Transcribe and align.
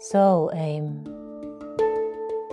Soul 0.00 0.50
Aim. 0.52 1.02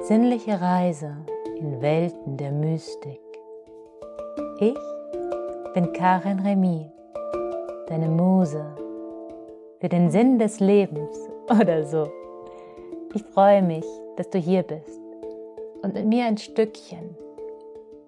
Sinnliche 0.02 0.60
Reise 0.60 1.16
in 1.60 1.80
Welten 1.80 2.38
der 2.38 2.52
Mystik. 2.52 3.22
Ich 4.60 4.74
bin 5.76 5.94
Karin 5.94 6.40
Remy, 6.40 6.92
deine 7.88 8.10
Muse 8.10 8.66
für 9.80 9.90
den 9.90 10.10
Sinn 10.10 10.40
des 10.40 10.60
Lebens 10.60 11.30
oder 11.50 11.86
so. 11.86 12.12
Ich 13.14 13.24
freue 13.26 13.62
mich, 13.62 13.86
dass 14.18 14.30
du 14.32 14.40
hier 14.40 14.64
bist 14.64 15.00
und 15.84 15.94
mit 15.94 16.08
mir 16.08 16.26
ein 16.26 16.40
Stückchen 16.40 17.16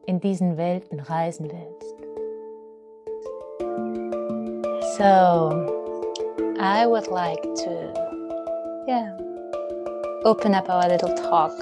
in 0.07 0.20
diesen 0.20 0.57
Welten 0.57 1.00
reisen 1.00 1.52
willst. 1.52 1.96
So, 4.98 6.56
I 6.60 6.87
would 6.87 7.05
like 7.07 7.43
to, 7.43 8.83
yeah, 8.88 9.15
open 10.24 10.55
up 10.55 10.71
our 10.71 10.89
little 10.89 11.14
talk 11.14 11.54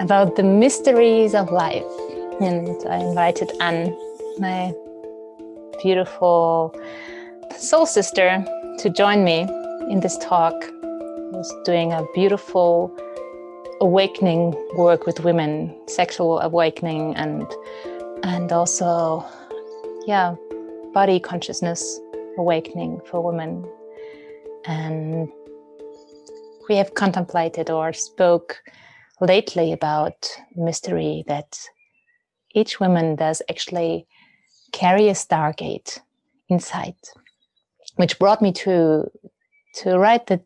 about 0.00 0.36
the 0.36 0.42
mysteries 0.42 1.34
of 1.34 1.50
life. 1.50 1.84
And 2.40 2.82
I 2.88 2.96
invited 2.96 3.52
Anne, 3.60 3.94
my 4.38 4.72
beautiful 5.82 6.74
soul 7.58 7.84
sister, 7.84 8.42
to 8.78 8.88
join 8.88 9.22
me 9.22 9.42
in 9.90 10.00
this 10.00 10.16
talk. 10.16 10.54
Who's 11.30 11.52
doing 11.66 11.92
a 11.92 12.06
beautiful 12.14 12.90
awakening 13.82 14.54
work 14.78 15.04
with 15.04 15.20
women, 15.24 15.76
sexual 15.88 16.40
awakening, 16.40 17.16
and 17.16 17.46
and 18.22 18.50
also, 18.50 19.26
yeah, 20.06 20.36
body 20.92 21.18
consciousness 21.20 22.00
awakening 22.38 23.00
for 23.10 23.20
women. 23.20 23.64
And 24.66 25.28
we 26.68 26.76
have 26.76 26.94
contemplated 26.94 27.70
or 27.70 27.92
spoke 27.92 28.62
lately 29.20 29.72
about 29.72 30.28
mystery 30.54 31.24
that 31.28 31.58
each 32.54 32.80
woman 32.80 33.16
does 33.16 33.42
actually 33.48 34.06
carry 34.72 35.08
a 35.08 35.12
stargate 35.12 36.00
inside, 36.48 36.96
which 37.96 38.18
brought 38.18 38.42
me 38.42 38.52
to 38.52 39.10
to 39.74 39.98
write 39.98 40.26
the 40.26 40.40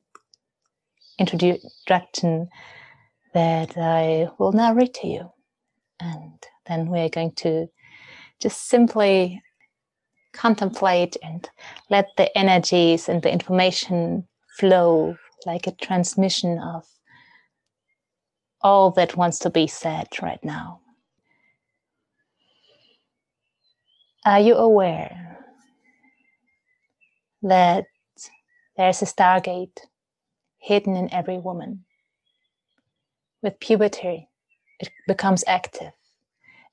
introduction 1.18 2.48
that 3.34 3.76
I 3.76 4.28
will 4.38 4.52
now 4.52 4.72
read 4.72 4.94
to 4.94 5.06
you. 5.08 5.32
And 6.00 6.38
then 6.66 6.88
we're 6.88 7.08
going 7.08 7.32
to 7.36 7.68
just 8.40 8.68
simply 8.68 9.42
contemplate 10.36 11.16
and 11.22 11.48
let 11.90 12.08
the 12.16 12.36
energies 12.36 13.08
and 13.08 13.22
the 13.22 13.32
information 13.32 14.26
flow 14.58 15.16
like 15.44 15.66
a 15.66 15.72
transmission 15.72 16.58
of 16.58 16.84
all 18.60 18.90
that 18.92 19.16
wants 19.16 19.38
to 19.40 19.50
be 19.50 19.66
said 19.66 20.08
right 20.22 20.42
now. 20.44 20.80
Are 24.24 24.40
you 24.40 24.56
aware 24.56 25.38
that 27.42 27.84
there's 28.76 29.02
a 29.02 29.06
stargate 29.06 29.78
hidden 30.58 30.96
in 30.96 31.12
every 31.12 31.38
woman? 31.38 31.84
With 33.42 33.60
puberty, 33.60 34.28
it 34.80 34.90
becomes 35.06 35.44
active 35.46 35.92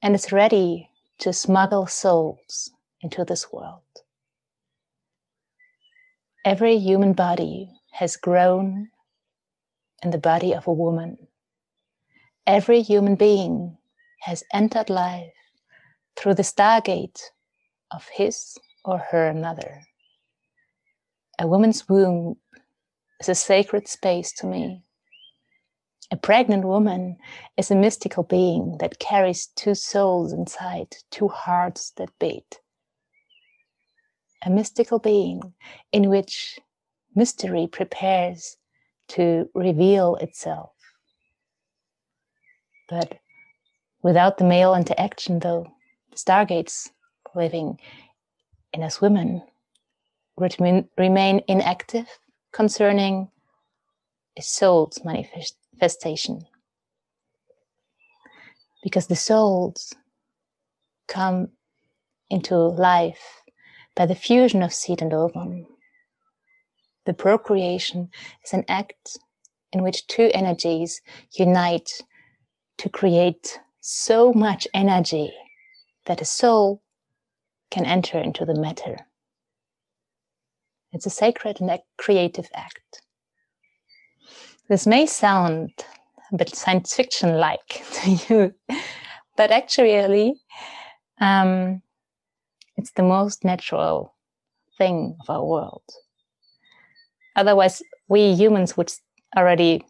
and 0.01 0.15
is 0.15 0.31
ready 0.31 0.89
to 1.19 1.31
smuggle 1.31 1.85
souls 1.85 2.71
into 3.03 3.25
this 3.25 3.51
world. 3.51 3.81
Every 6.45 6.77
human 6.77 7.13
body 7.13 7.69
has 7.91 8.17
grown 8.17 8.89
in 10.01 10.11
the 10.11 10.17
body 10.17 10.53
of 10.53 10.67
a 10.67 10.73
woman. 10.73 11.17
Every 12.47 12.81
human 12.81 13.15
being 13.15 13.77
has 14.21 14.43
entered 14.53 14.89
life 14.89 15.31
through 16.15 16.33
the 16.35 16.43
stargate 16.43 17.21
of 17.91 18.07
his 18.07 18.57
or 18.83 18.97
her 18.97 19.33
mother. 19.33 19.83
A 21.39 21.47
woman's 21.47 21.87
womb 21.87 22.37
is 23.19 23.29
a 23.29 23.35
sacred 23.35 23.87
space 23.87 24.33
to 24.33 24.45
me. 24.45 24.83
A 26.11 26.17
pregnant 26.17 26.65
woman 26.65 27.17
is 27.57 27.71
a 27.71 27.75
mystical 27.75 28.23
being 28.23 28.77
that 28.79 28.99
carries 28.99 29.47
two 29.47 29.73
souls 29.73 30.33
inside, 30.33 30.97
two 31.09 31.27
hearts 31.27 31.91
that 31.97 32.09
beat. 32.19 32.59
A 34.45 34.49
mystical 34.49 34.99
being 34.99 35.53
in 35.91 36.09
which 36.09 36.59
mystery 37.15 37.67
prepares 37.67 38.57
to 39.09 39.49
reveal 39.53 40.15
itself. 40.17 40.71
But 42.89 43.19
without 44.01 44.37
the 44.37 44.43
male 44.43 44.75
interaction, 44.75 45.39
though, 45.39 45.71
the 46.11 46.17
stargates 46.17 46.89
living 47.35 47.79
in 48.73 48.83
us 48.83 48.99
women 48.99 49.43
remain 50.37 51.41
inactive 51.47 52.07
concerning 52.51 53.29
a 54.37 54.41
soul's 54.41 55.03
manifestation. 55.05 56.45
Because 58.83 59.07
the 59.07 59.15
souls 59.15 59.93
come 61.07 61.49
into 62.29 62.55
life 62.55 63.42
by 63.95 64.05
the 64.05 64.15
fusion 64.15 64.61
of 64.63 64.73
seed 64.73 65.01
and 65.01 65.13
ovum 65.13 65.67
the 67.05 67.13
procreation 67.13 68.09
is 68.43 68.53
an 68.53 68.63
act 68.67 69.17
in 69.71 69.83
which 69.83 70.07
two 70.07 70.29
energies 70.33 71.01
unite 71.37 71.89
to 72.77 72.89
create 72.89 73.59
so 73.81 74.31
much 74.33 74.67
energy 74.73 75.33
that 76.05 76.21
a 76.21 76.25
soul 76.25 76.81
can 77.71 77.85
enter 77.85 78.17
into 78.17 78.45
the 78.45 78.55
matter. 78.55 78.97
It's 80.91 81.05
a 81.05 81.09
sacred 81.09 81.59
and 81.59 81.79
creative 81.97 82.49
act. 82.53 83.01
This 84.69 84.87
may 84.87 85.05
sound 85.05 85.71
a 86.31 86.37
bit 86.37 86.55
science 86.55 86.93
fiction 86.93 87.37
like 87.37 87.83
to 87.93 88.11
you, 88.11 88.53
but 89.35 89.51
actually, 89.51 90.35
um, 91.19 91.81
it's 92.77 92.91
the 92.91 93.03
most 93.03 93.43
natural 93.43 94.15
thing 94.77 95.15
of 95.21 95.29
our 95.29 95.45
world. 95.45 95.83
Otherwise, 97.35 97.81
we 98.07 98.33
humans 98.33 98.77
would 98.77 98.91
already 99.35 99.83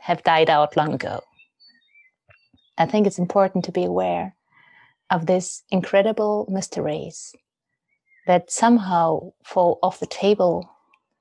have 0.00 0.22
died 0.22 0.50
out 0.50 0.76
long 0.76 0.94
ago. 0.94 1.20
I 2.78 2.86
think 2.86 3.06
it's 3.06 3.18
important 3.18 3.64
to 3.64 3.72
be 3.72 3.84
aware 3.84 4.34
of 5.10 5.26
these 5.26 5.62
incredible 5.70 6.46
mysteries 6.48 7.34
that 8.26 8.50
somehow 8.50 9.32
fall 9.44 9.78
off 9.82 10.00
the 10.00 10.06
table 10.06 10.68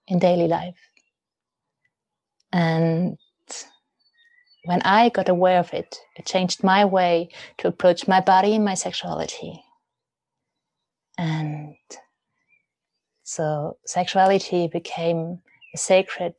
in 0.08 0.20
daily 0.20 0.48
life. 0.48 0.80
And 2.52 3.18
when 4.66 4.82
I 4.82 5.10
got 5.10 5.30
aware 5.30 5.60
of 5.60 5.74
it, 5.74 6.00
it 6.16 6.26
changed 6.26 6.64
my 6.64 6.86
way 6.86 7.30
to 7.58 7.68
approach 7.68 8.08
my 8.08 8.22
body 8.22 8.56
and 8.56 8.66
my 8.66 8.74
sexuality. 8.74 9.65
And 11.18 11.76
so 13.24 13.78
sexuality 13.86 14.68
became 14.68 15.42
a 15.74 15.78
sacred 15.78 16.36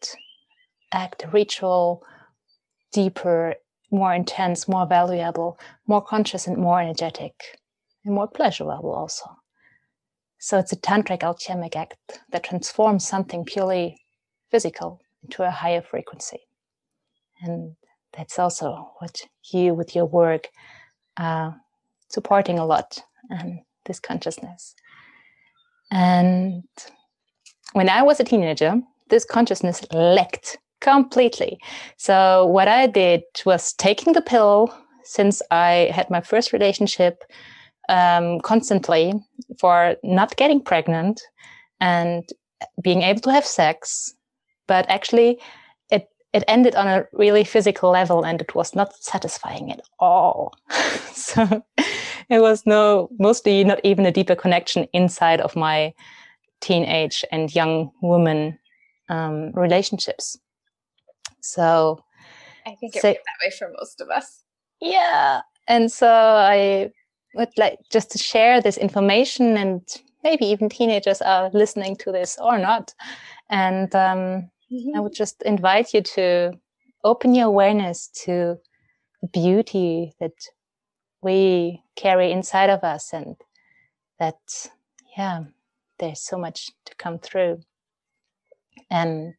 act, 0.93 1.25
a 1.25 1.29
ritual, 1.29 2.03
deeper, 2.93 3.55
more 3.91 4.15
intense, 4.15 4.69
more 4.69 4.87
valuable, 4.87 5.59
more 5.87 6.03
conscious, 6.03 6.47
and 6.47 6.57
more 6.57 6.81
energetic, 6.81 7.35
and 8.05 8.15
more 8.15 8.29
pleasurable 8.29 8.93
also. 8.93 9.27
So 10.39 10.59
it's 10.59 10.73
a 10.73 10.77
tantric 10.77 11.23
alchemic 11.23 11.77
act 11.77 12.21
that 12.31 12.45
transforms 12.45 13.07
something 13.07 13.45
purely 13.45 13.97
physical 14.51 15.01
into 15.23 15.43
a 15.43 15.51
higher 15.51 15.83
frequency. 15.83 16.41
And 17.43 17.77
that's 18.17 18.39
also 18.39 18.93
what 18.99 19.23
you, 19.53 19.75
with 19.75 19.95
your 19.95 20.07
work, 20.07 20.49
are 21.17 21.61
supporting 22.09 22.59
a 22.59 22.67
lot, 22.67 23.03
and 23.31 23.61
this 23.87 24.01
consciousness. 24.01 24.75
And 25.91 26.65
when 27.73 27.89
I 27.89 28.03
was 28.03 28.21
a 28.21 28.25
teenager, 28.25 28.81
this 29.09 29.25
consciousness 29.25 29.85
lacked 29.93 30.59
completely. 30.81 31.59
So 31.97 32.47
what 32.47 32.69
I 32.69 32.87
did 32.87 33.23
was 33.45 33.73
taking 33.75 34.13
the 34.13 34.23
pill 34.23 34.75
since 35.05 35.41
I 35.51 35.91
had 35.93 36.11
my 36.11 36.21
first 36.21 36.53
relationship 36.53 37.23
um, 37.89 38.41
constantly 38.41 39.15
for 39.61 39.97
not 40.03 40.37
getting 40.37 40.61
pregnant 40.61 41.23
and 41.81 42.29
being 42.83 43.03
able 43.03 43.21
to 43.23 43.33
have 43.33 43.47
sex, 43.47 44.15
but 44.67 44.87
actually 44.89 45.39
it 45.91 46.09
it 46.33 46.43
ended 46.49 46.75
on 46.75 46.89
a 46.89 47.07
really 47.13 47.45
physical 47.45 47.91
level 47.91 48.25
and 48.25 48.41
it 48.41 48.55
was 48.55 48.75
not 48.75 48.95
satisfying 48.97 49.71
at 49.71 49.81
all. 49.99 50.53
so 51.13 51.63
it 52.29 52.41
was 52.41 52.65
no, 52.67 53.09
mostly 53.19 53.65
not 53.65 53.81
even 53.85 54.07
a 54.07 54.13
deeper 54.13 54.35
connection 54.35 54.87
inside 54.93 55.41
of 55.41 55.57
my 55.57 55.95
teenage 56.61 57.25
and 57.31 57.55
young 57.55 57.91
woman 58.03 58.59
um, 59.09 59.53
relationships. 59.53 60.39
So 61.41 62.03
I 62.67 62.75
think 62.75 62.97
it 62.97 63.03
so, 63.03 63.09
that 63.13 63.45
way 63.45 63.53
for 63.57 63.71
most 63.79 64.01
of 64.01 64.09
us. 64.11 64.43
Yeah. 64.81 65.43
And 65.69 65.91
so 65.91 66.09
I 66.09 66.91
would 67.35 67.51
like 67.57 67.79
just 67.91 68.11
to 68.13 68.19
share 68.19 68.61
this 68.61 68.77
information 68.77 69.57
and 69.57 69.83
maybe 70.25 70.47
even 70.47 70.69
teenagers 70.69 71.23
are 71.23 71.51
listening 71.53 71.97
to 71.97 72.13
this 72.13 72.39
or 72.41 72.59
not. 72.59 72.95
And 73.51 73.95
um, 73.95 74.51
mm-hmm. 74.73 74.97
I 74.97 75.01
would 75.01 75.15
just 75.15 75.43
invite 75.43 75.95
you 75.95 76.03
to 76.03 76.53
open 77.05 77.35
your 77.35 77.47
awareness 77.47 78.09
to 78.25 78.57
the 79.23 79.29
beauty 79.29 80.13
that 80.19 80.33
we 81.23 81.83
carry 81.97 82.31
inside 82.31 82.71
of 82.71 82.85
us 82.85 83.13
and 83.13 83.37
that, 84.19 84.71
yeah, 85.17 85.45
there's 85.99 86.21
so 86.21 86.39
much 86.39 86.71
to 86.85 86.95
come 86.97 87.19
through. 87.19 87.61
And 88.91 89.35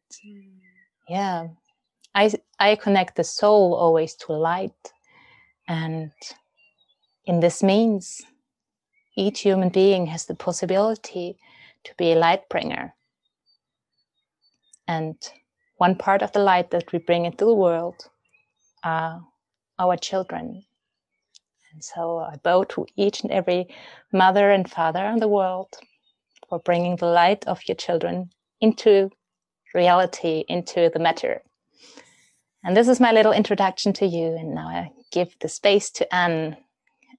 yeah, 1.08 1.48
I, 2.14 2.32
I 2.58 2.76
connect 2.76 3.16
the 3.16 3.24
soul 3.24 3.74
always 3.74 4.14
to 4.16 4.32
light. 4.32 4.92
And 5.68 6.12
in 7.24 7.40
this 7.40 7.62
means, 7.62 8.22
each 9.16 9.40
human 9.40 9.68
being 9.68 10.06
has 10.06 10.26
the 10.26 10.34
possibility 10.34 11.38
to 11.84 11.94
be 11.96 12.12
a 12.12 12.16
light 12.16 12.48
bringer. 12.48 12.94
And 14.86 15.16
one 15.76 15.94
part 15.94 16.22
of 16.22 16.32
the 16.32 16.40
light 16.40 16.70
that 16.70 16.92
we 16.92 16.98
bring 16.98 17.24
into 17.24 17.44
the 17.44 17.54
world 17.54 18.08
are 18.82 19.22
our 19.78 19.96
children. 19.96 20.64
And 21.78 21.84
so 21.84 22.18
I 22.18 22.34
bow 22.42 22.64
to 22.70 22.86
each 22.96 23.20
and 23.20 23.30
every 23.30 23.68
mother 24.12 24.50
and 24.50 24.68
father 24.68 25.04
in 25.04 25.20
the 25.20 25.28
world 25.28 25.68
for 26.48 26.58
bringing 26.58 26.96
the 26.96 27.06
light 27.06 27.46
of 27.46 27.60
your 27.68 27.76
children 27.76 28.30
into 28.60 29.10
reality, 29.72 30.44
into 30.48 30.90
the 30.92 30.98
matter. 30.98 31.40
And 32.64 32.76
this 32.76 32.88
is 32.88 32.98
my 32.98 33.12
little 33.12 33.30
introduction 33.30 33.92
to 33.92 34.06
you. 34.06 34.34
And 34.36 34.56
now 34.56 34.66
I 34.66 34.90
give 35.12 35.36
the 35.38 35.48
space 35.48 35.88
to 35.90 36.12
Anne. 36.12 36.56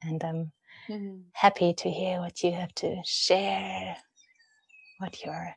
And 0.01 0.21
I'm 0.21 0.51
mm-hmm. 0.89 1.19
happy 1.31 1.73
to 1.75 1.89
hear 1.89 2.19
what 2.19 2.43
you 2.43 2.51
have 2.51 2.75
to 2.83 2.97
share, 3.05 3.95
what 4.97 5.23
your, 5.23 5.55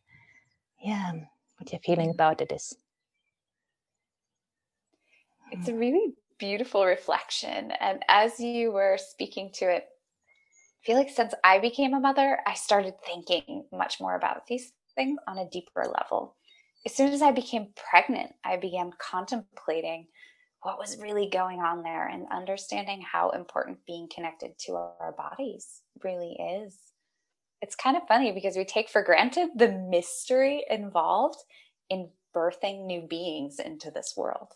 yeah, 0.80 1.10
what 1.58 1.72
your 1.72 1.80
feeling 1.84 2.10
about 2.10 2.40
it 2.40 2.52
is. 2.52 2.72
It's 5.50 5.66
a 5.66 5.74
really 5.74 6.14
beautiful 6.38 6.84
reflection. 6.84 7.72
And 7.80 8.02
as 8.08 8.38
you 8.40 8.72
were 8.72 8.98
speaking 8.98 9.50
to 9.54 9.64
it, 9.66 9.84
I 9.84 10.86
feel 10.86 10.96
like 10.96 11.10
since 11.10 11.34
I 11.44 11.58
became 11.58 11.94
a 11.94 12.00
mother, 12.00 12.38
I 12.46 12.54
started 12.54 12.94
thinking 13.04 13.66
much 13.72 14.00
more 14.00 14.16
about 14.16 14.46
these 14.46 14.72
things 14.96 15.18
on 15.26 15.38
a 15.38 15.48
deeper 15.48 15.84
level 15.86 16.36
as 16.84 16.94
soon 16.94 17.12
as 17.12 17.22
I 17.22 17.30
became 17.30 17.68
pregnant, 17.76 18.32
I 18.44 18.56
began 18.56 18.90
contemplating 18.98 20.08
what 20.62 20.78
was 20.78 20.98
really 21.00 21.28
going 21.28 21.60
on 21.60 21.82
there 21.82 22.08
and 22.08 22.26
understanding 22.32 23.02
how 23.02 23.30
important 23.30 23.84
being 23.86 24.08
connected 24.12 24.58
to 24.66 24.74
our 24.74 25.14
bodies 25.16 25.82
really 26.02 26.36
is. 26.64 26.76
It's 27.60 27.76
kind 27.76 27.96
of 27.96 28.06
funny 28.08 28.32
because 28.32 28.56
we 28.56 28.64
take 28.64 28.88
for 28.88 29.02
granted 29.02 29.50
the 29.56 29.70
mystery 29.70 30.64
involved 30.68 31.38
in 31.90 32.10
birthing 32.34 32.86
new 32.86 33.02
beings 33.08 33.58
into 33.58 33.90
this 33.90 34.14
world. 34.16 34.54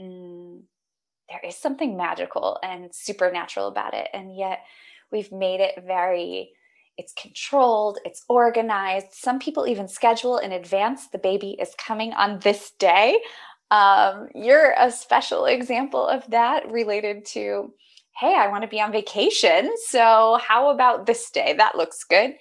Mm, 0.00 0.62
there 1.28 1.40
is 1.44 1.56
something 1.56 1.96
magical 1.96 2.58
and 2.62 2.94
supernatural 2.94 3.68
about 3.68 3.94
it, 3.94 4.08
and 4.12 4.36
yet 4.36 4.60
we've 5.12 5.32
made 5.32 5.60
it 5.60 5.84
very 5.86 6.52
it's 6.98 7.12
controlled, 7.12 7.98
it's 8.04 8.24
organized. 8.28 9.12
Some 9.12 9.38
people 9.38 9.68
even 9.68 9.86
schedule 9.86 10.38
in 10.38 10.50
advance 10.50 11.06
the 11.06 11.18
baby 11.18 11.56
is 11.60 11.72
coming 11.78 12.12
on 12.12 12.40
this 12.40 12.72
day. 12.72 13.20
Um, 13.70 14.28
you're 14.34 14.74
a 14.76 14.90
special 14.90 15.44
example 15.44 16.06
of 16.06 16.28
that 16.30 16.70
related 16.70 17.24
to, 17.26 17.72
hey, 18.18 18.34
I 18.36 18.48
want 18.48 18.62
to 18.62 18.68
be 18.68 18.80
on 18.80 18.90
vacation. 18.90 19.70
So, 19.86 20.40
how 20.42 20.70
about 20.70 21.06
this 21.06 21.30
day? 21.30 21.54
That 21.56 21.76
looks 21.76 22.02
good. 22.02 22.34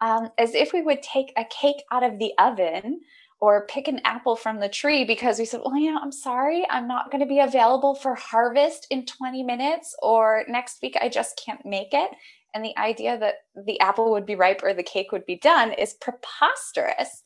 Um, 0.00 0.28
as 0.38 0.54
if 0.54 0.72
we 0.72 0.80
would 0.80 1.02
take 1.02 1.32
a 1.36 1.44
cake 1.44 1.82
out 1.90 2.04
of 2.04 2.20
the 2.20 2.32
oven 2.38 3.00
or 3.40 3.66
pick 3.66 3.86
an 3.86 4.00
apple 4.04 4.34
from 4.34 4.58
the 4.58 4.68
tree 4.68 5.04
because 5.04 5.38
we 5.38 5.44
said, 5.44 5.60
well, 5.64 5.76
you 5.76 5.92
know, 5.92 6.00
I'm 6.02 6.12
sorry, 6.12 6.66
I'm 6.70 6.88
not 6.88 7.10
going 7.10 7.20
to 7.20 7.26
be 7.26 7.38
available 7.38 7.94
for 7.94 8.14
harvest 8.14 8.86
in 8.90 9.06
20 9.06 9.44
minutes 9.44 9.94
or 10.02 10.44
next 10.48 10.78
week, 10.82 10.96
I 11.00 11.08
just 11.08 11.40
can't 11.44 11.64
make 11.64 11.92
it. 11.92 12.10
And 12.54 12.64
the 12.64 12.76
idea 12.76 13.18
that 13.18 13.34
the 13.66 13.78
apple 13.80 14.10
would 14.12 14.26
be 14.26 14.34
ripe 14.34 14.62
or 14.62 14.74
the 14.74 14.82
cake 14.82 15.12
would 15.12 15.26
be 15.26 15.36
done 15.36 15.72
is 15.72 15.94
preposterous. 15.94 17.22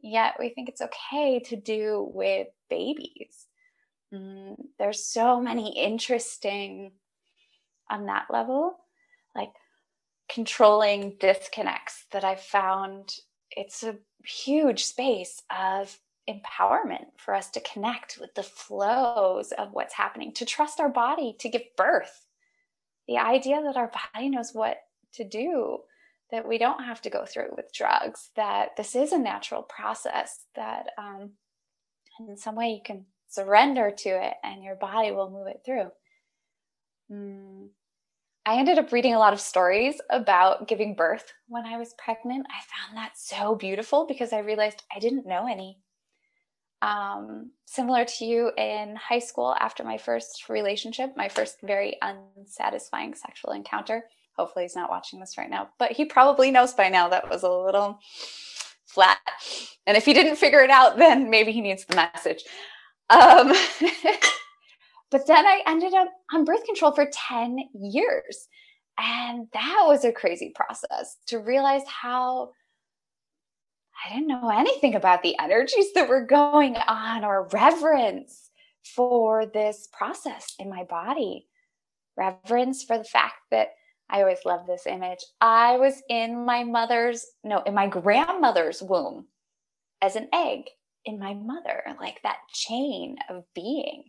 Yet 0.00 0.34
we 0.38 0.48
think 0.48 0.68
it's 0.68 0.82
okay 0.82 1.40
to 1.46 1.56
do 1.56 2.10
with 2.12 2.48
babies. 2.68 3.46
Mm, 4.12 4.56
there's 4.78 5.06
so 5.06 5.40
many 5.40 5.78
interesting 5.78 6.92
on 7.90 8.06
that 8.06 8.26
level, 8.30 8.76
like 9.36 9.50
controlling 10.28 11.16
disconnects 11.20 12.06
that 12.12 12.24
I've 12.24 12.40
found 12.40 13.12
it's 13.50 13.82
a 13.82 13.96
huge 14.24 14.84
space 14.84 15.42
of 15.50 15.98
empowerment 16.28 17.06
for 17.18 17.34
us 17.34 17.50
to 17.50 17.60
connect 17.60 18.18
with 18.18 18.34
the 18.34 18.42
flows 18.42 19.52
of 19.52 19.72
what's 19.72 19.94
happening, 19.94 20.32
to 20.32 20.44
trust 20.44 20.80
our 20.80 20.88
body 20.88 21.36
to 21.38 21.48
give 21.48 21.62
birth 21.76 22.26
the 23.06 23.18
idea 23.18 23.60
that 23.62 23.76
our 23.76 23.90
body 24.14 24.30
knows 24.30 24.50
what 24.52 24.78
to 25.14 25.24
do, 25.24 25.78
that 26.30 26.48
we 26.48 26.58
don't 26.58 26.84
have 26.84 27.02
to 27.02 27.10
go 27.10 27.24
through 27.26 27.50
with 27.56 27.72
drugs, 27.72 28.30
that 28.36 28.76
this 28.76 28.96
is 28.96 29.12
a 29.12 29.18
natural 29.18 29.62
process, 29.62 30.46
that 30.56 30.86
um, 30.98 31.32
in 32.28 32.36
some 32.36 32.56
way 32.56 32.70
you 32.70 32.80
can 32.84 33.04
surrender 33.28 33.90
to 33.90 34.08
it 34.08 34.34
and 34.42 34.64
your 34.64 34.76
body 34.76 35.10
will 35.10 35.30
move 35.30 35.48
it 35.48 35.60
through. 35.64 35.90
Mm. 37.12 37.68
I 38.46 38.58
ended 38.58 38.78
up 38.78 38.92
reading 38.92 39.14
a 39.14 39.18
lot 39.18 39.32
of 39.32 39.40
stories 39.40 40.00
about 40.10 40.68
giving 40.68 40.94
birth 40.94 41.32
when 41.48 41.64
I 41.64 41.78
was 41.78 41.94
pregnant. 41.96 42.46
I 42.50 42.60
found 42.60 42.96
that 42.96 43.16
so 43.16 43.54
beautiful 43.54 44.06
because 44.06 44.34
I 44.34 44.40
realized 44.40 44.82
I 44.94 44.98
didn't 44.98 45.26
know 45.26 45.46
any 45.50 45.78
um, 46.82 47.52
similar 47.64 48.04
to 48.04 48.24
you 48.26 48.52
in 48.58 48.96
high 48.96 49.20
school 49.20 49.56
after 49.58 49.82
my 49.82 49.96
first 49.96 50.50
relationship, 50.50 51.16
my 51.16 51.28
first 51.28 51.56
very 51.62 51.96
unsatisfying 52.02 53.14
sexual 53.14 53.52
encounter. 53.52 54.04
Hopefully, 54.36 54.64
he's 54.66 54.76
not 54.76 54.90
watching 54.90 55.20
this 55.20 55.38
right 55.38 55.48
now, 55.48 55.70
but 55.78 55.92
he 55.92 56.04
probably 56.04 56.50
knows 56.50 56.74
by 56.74 56.90
now 56.90 57.08
that 57.08 57.30
was 57.30 57.44
a 57.44 57.50
little 57.50 57.98
flat. 58.84 59.18
And 59.86 59.96
if 59.96 60.04
he 60.04 60.12
didn't 60.12 60.36
figure 60.36 60.60
it 60.60 60.70
out, 60.70 60.98
then 60.98 61.30
maybe 61.30 61.52
he 61.52 61.62
needs 61.62 61.86
the 61.86 61.96
message. 61.96 62.44
Um, 63.08 63.54
but 65.14 65.28
then 65.28 65.46
I 65.46 65.62
ended 65.68 65.94
up 65.94 66.08
on 66.32 66.44
birth 66.44 66.64
control 66.64 66.90
for 66.90 67.08
10 67.08 67.60
years. 67.72 68.48
And 68.98 69.46
that 69.52 69.84
was 69.86 70.04
a 70.04 70.10
crazy 70.10 70.50
process 70.52 71.18
to 71.28 71.38
realize 71.38 71.84
how 71.86 72.50
I 74.04 74.12
didn't 74.12 74.26
know 74.26 74.48
anything 74.48 74.96
about 74.96 75.22
the 75.22 75.38
energies 75.38 75.92
that 75.94 76.08
were 76.08 76.26
going 76.26 76.74
on 76.74 77.24
or 77.24 77.46
reverence 77.52 78.50
for 78.96 79.46
this 79.46 79.88
process 79.92 80.56
in 80.58 80.68
my 80.68 80.82
body. 80.82 81.46
Reverence 82.16 82.82
for 82.82 82.98
the 82.98 83.04
fact 83.04 83.36
that 83.52 83.68
I 84.10 84.20
always 84.20 84.44
love 84.44 84.66
this 84.66 84.84
image. 84.84 85.20
I 85.40 85.76
was 85.76 86.02
in 86.08 86.44
my 86.44 86.64
mother's, 86.64 87.24
no, 87.44 87.62
in 87.62 87.74
my 87.74 87.86
grandmother's 87.86 88.82
womb 88.82 89.28
as 90.02 90.16
an 90.16 90.28
egg 90.34 90.64
in 91.04 91.20
my 91.20 91.34
mother, 91.34 91.84
like 92.00 92.20
that 92.24 92.38
chain 92.52 93.18
of 93.28 93.44
being. 93.54 94.06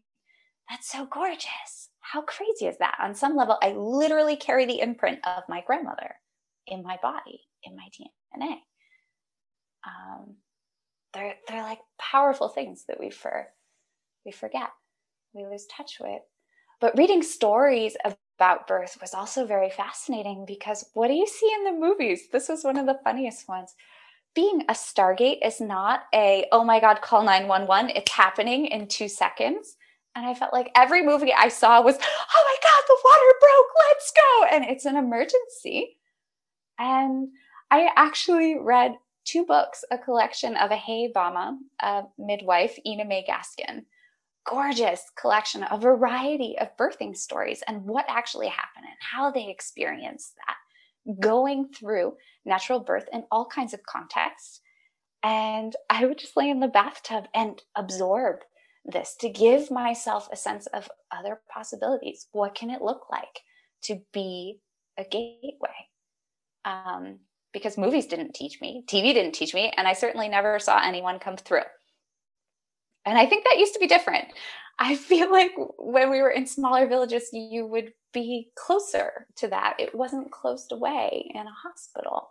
That's 0.69 0.91
so 0.91 1.05
gorgeous. 1.05 1.89
How 2.01 2.21
crazy 2.21 2.67
is 2.67 2.77
that? 2.79 2.97
On 3.01 3.15
some 3.15 3.35
level, 3.35 3.57
I 3.61 3.71
literally 3.71 4.35
carry 4.37 4.65
the 4.65 4.81
imprint 4.81 5.19
of 5.27 5.43
my 5.49 5.63
grandmother 5.65 6.15
in 6.67 6.83
my 6.83 6.97
body, 7.01 7.41
in 7.63 7.75
my 7.75 7.87
DNA 7.99 8.57
um, 9.87 10.35
they're 11.13 11.35
they're 11.47 11.63
like 11.63 11.79
powerful 11.99 12.49
things 12.49 12.85
that 12.87 12.99
we 12.99 13.09
for 13.09 13.47
we 14.25 14.31
forget, 14.31 14.69
we 15.33 15.45
lose 15.45 15.65
touch 15.67 15.97
with. 16.01 16.21
But 16.81 16.97
reading 16.97 17.23
stories 17.23 17.97
about 18.39 18.67
birth 18.67 18.97
was 19.01 19.13
also 19.13 19.45
very 19.45 19.69
fascinating 19.69 20.45
because 20.47 20.85
what 20.93 21.07
do 21.09 21.15
you 21.15 21.27
see 21.27 21.51
in 21.55 21.65
the 21.65 21.79
movies? 21.79 22.23
This 22.31 22.49
was 22.49 22.63
one 22.63 22.77
of 22.77 22.85
the 22.87 22.99
funniest 23.03 23.47
ones. 23.49 23.75
Being 24.35 24.63
a 24.69 24.73
Stargate 24.73 25.45
is 25.45 25.61
not 25.61 26.03
a, 26.13 26.47
oh 26.51 26.63
my 26.65 26.79
God, 26.79 27.01
call 27.01 27.23
911. 27.23 27.91
It's 27.95 28.11
happening 28.11 28.67
in 28.67 28.87
two 28.87 29.09
seconds. 29.09 29.77
And 30.15 30.25
I 30.25 30.33
felt 30.33 30.53
like 30.53 30.71
every 30.75 31.03
movie 31.03 31.33
I 31.33 31.49
saw 31.49 31.81
was, 31.81 31.95
oh 31.95 31.99
my 32.01 32.57
God, 32.63 32.83
the 32.87 32.97
water 33.03 33.33
broke, 33.41 33.67
let's 33.89 34.11
go. 34.11 34.45
And 34.51 34.65
it's 34.65 34.85
an 34.85 34.95
emergency. 34.95 35.97
And 36.79 37.29
I 37.69 37.89
actually 37.95 38.57
read 38.57 38.95
two 39.25 39.45
books, 39.45 39.83
a 39.91 39.97
collection 39.97 40.55
of 40.55 40.71
a 40.71 40.75
Hay 40.75 41.11
Bama, 41.13 41.57
a 41.81 42.03
midwife, 42.17 42.77
Ina 42.85 43.05
May 43.05 43.25
Gaskin, 43.27 43.83
gorgeous 44.45 45.11
collection, 45.19 45.65
a 45.69 45.77
variety 45.77 46.55
of 46.59 46.77
birthing 46.77 47.17
stories 47.17 47.63
and 47.67 47.83
what 47.83 48.05
actually 48.07 48.47
happened 48.47 48.85
and 48.85 48.97
how 48.99 49.31
they 49.31 49.49
experienced 49.49 50.35
that 50.35 51.19
going 51.19 51.67
through 51.69 52.13
natural 52.45 52.79
birth 52.79 53.07
in 53.11 53.23
all 53.31 53.45
kinds 53.45 53.73
of 53.73 53.83
contexts. 53.83 54.61
And 55.23 55.75
I 55.89 56.05
would 56.05 56.19
just 56.19 56.37
lay 56.37 56.49
in 56.49 56.59
the 56.59 56.67
bathtub 56.67 57.25
and 57.33 57.61
absorb 57.75 58.41
this 58.85 59.15
to 59.19 59.29
give 59.29 59.71
myself 59.71 60.29
a 60.31 60.35
sense 60.35 60.67
of 60.67 60.89
other 61.11 61.41
possibilities. 61.49 62.27
What 62.31 62.55
can 62.55 62.69
it 62.69 62.81
look 62.81 63.09
like 63.11 63.41
to 63.83 64.01
be 64.13 64.59
a 64.97 65.03
gateway? 65.03 65.89
Um, 66.63 67.19
because 67.53 67.77
movies 67.77 68.05
didn't 68.05 68.33
teach 68.33 68.59
me, 68.61 68.83
TV 68.87 69.13
didn't 69.13 69.33
teach 69.33 69.53
me, 69.53 69.71
and 69.77 69.87
I 69.87 69.93
certainly 69.93 70.27
never 70.27 70.59
saw 70.59 70.81
anyone 70.83 71.19
come 71.19 71.37
through. 71.37 71.61
And 73.05 73.17
I 73.17 73.25
think 73.25 73.45
that 73.45 73.59
used 73.59 73.73
to 73.73 73.79
be 73.79 73.87
different. 73.87 74.25
I 74.77 74.95
feel 74.95 75.31
like 75.31 75.53
when 75.77 76.09
we 76.09 76.21
were 76.21 76.31
in 76.31 76.47
smaller 76.47 76.87
villages, 76.87 77.29
you 77.31 77.65
would 77.65 77.93
be 78.13 78.49
closer 78.55 79.27
to 79.37 79.47
that. 79.49 79.75
It 79.79 79.95
wasn't 79.95 80.31
closed 80.31 80.71
away 80.71 81.31
in 81.33 81.47
a 81.47 81.51
hospital. 81.51 82.29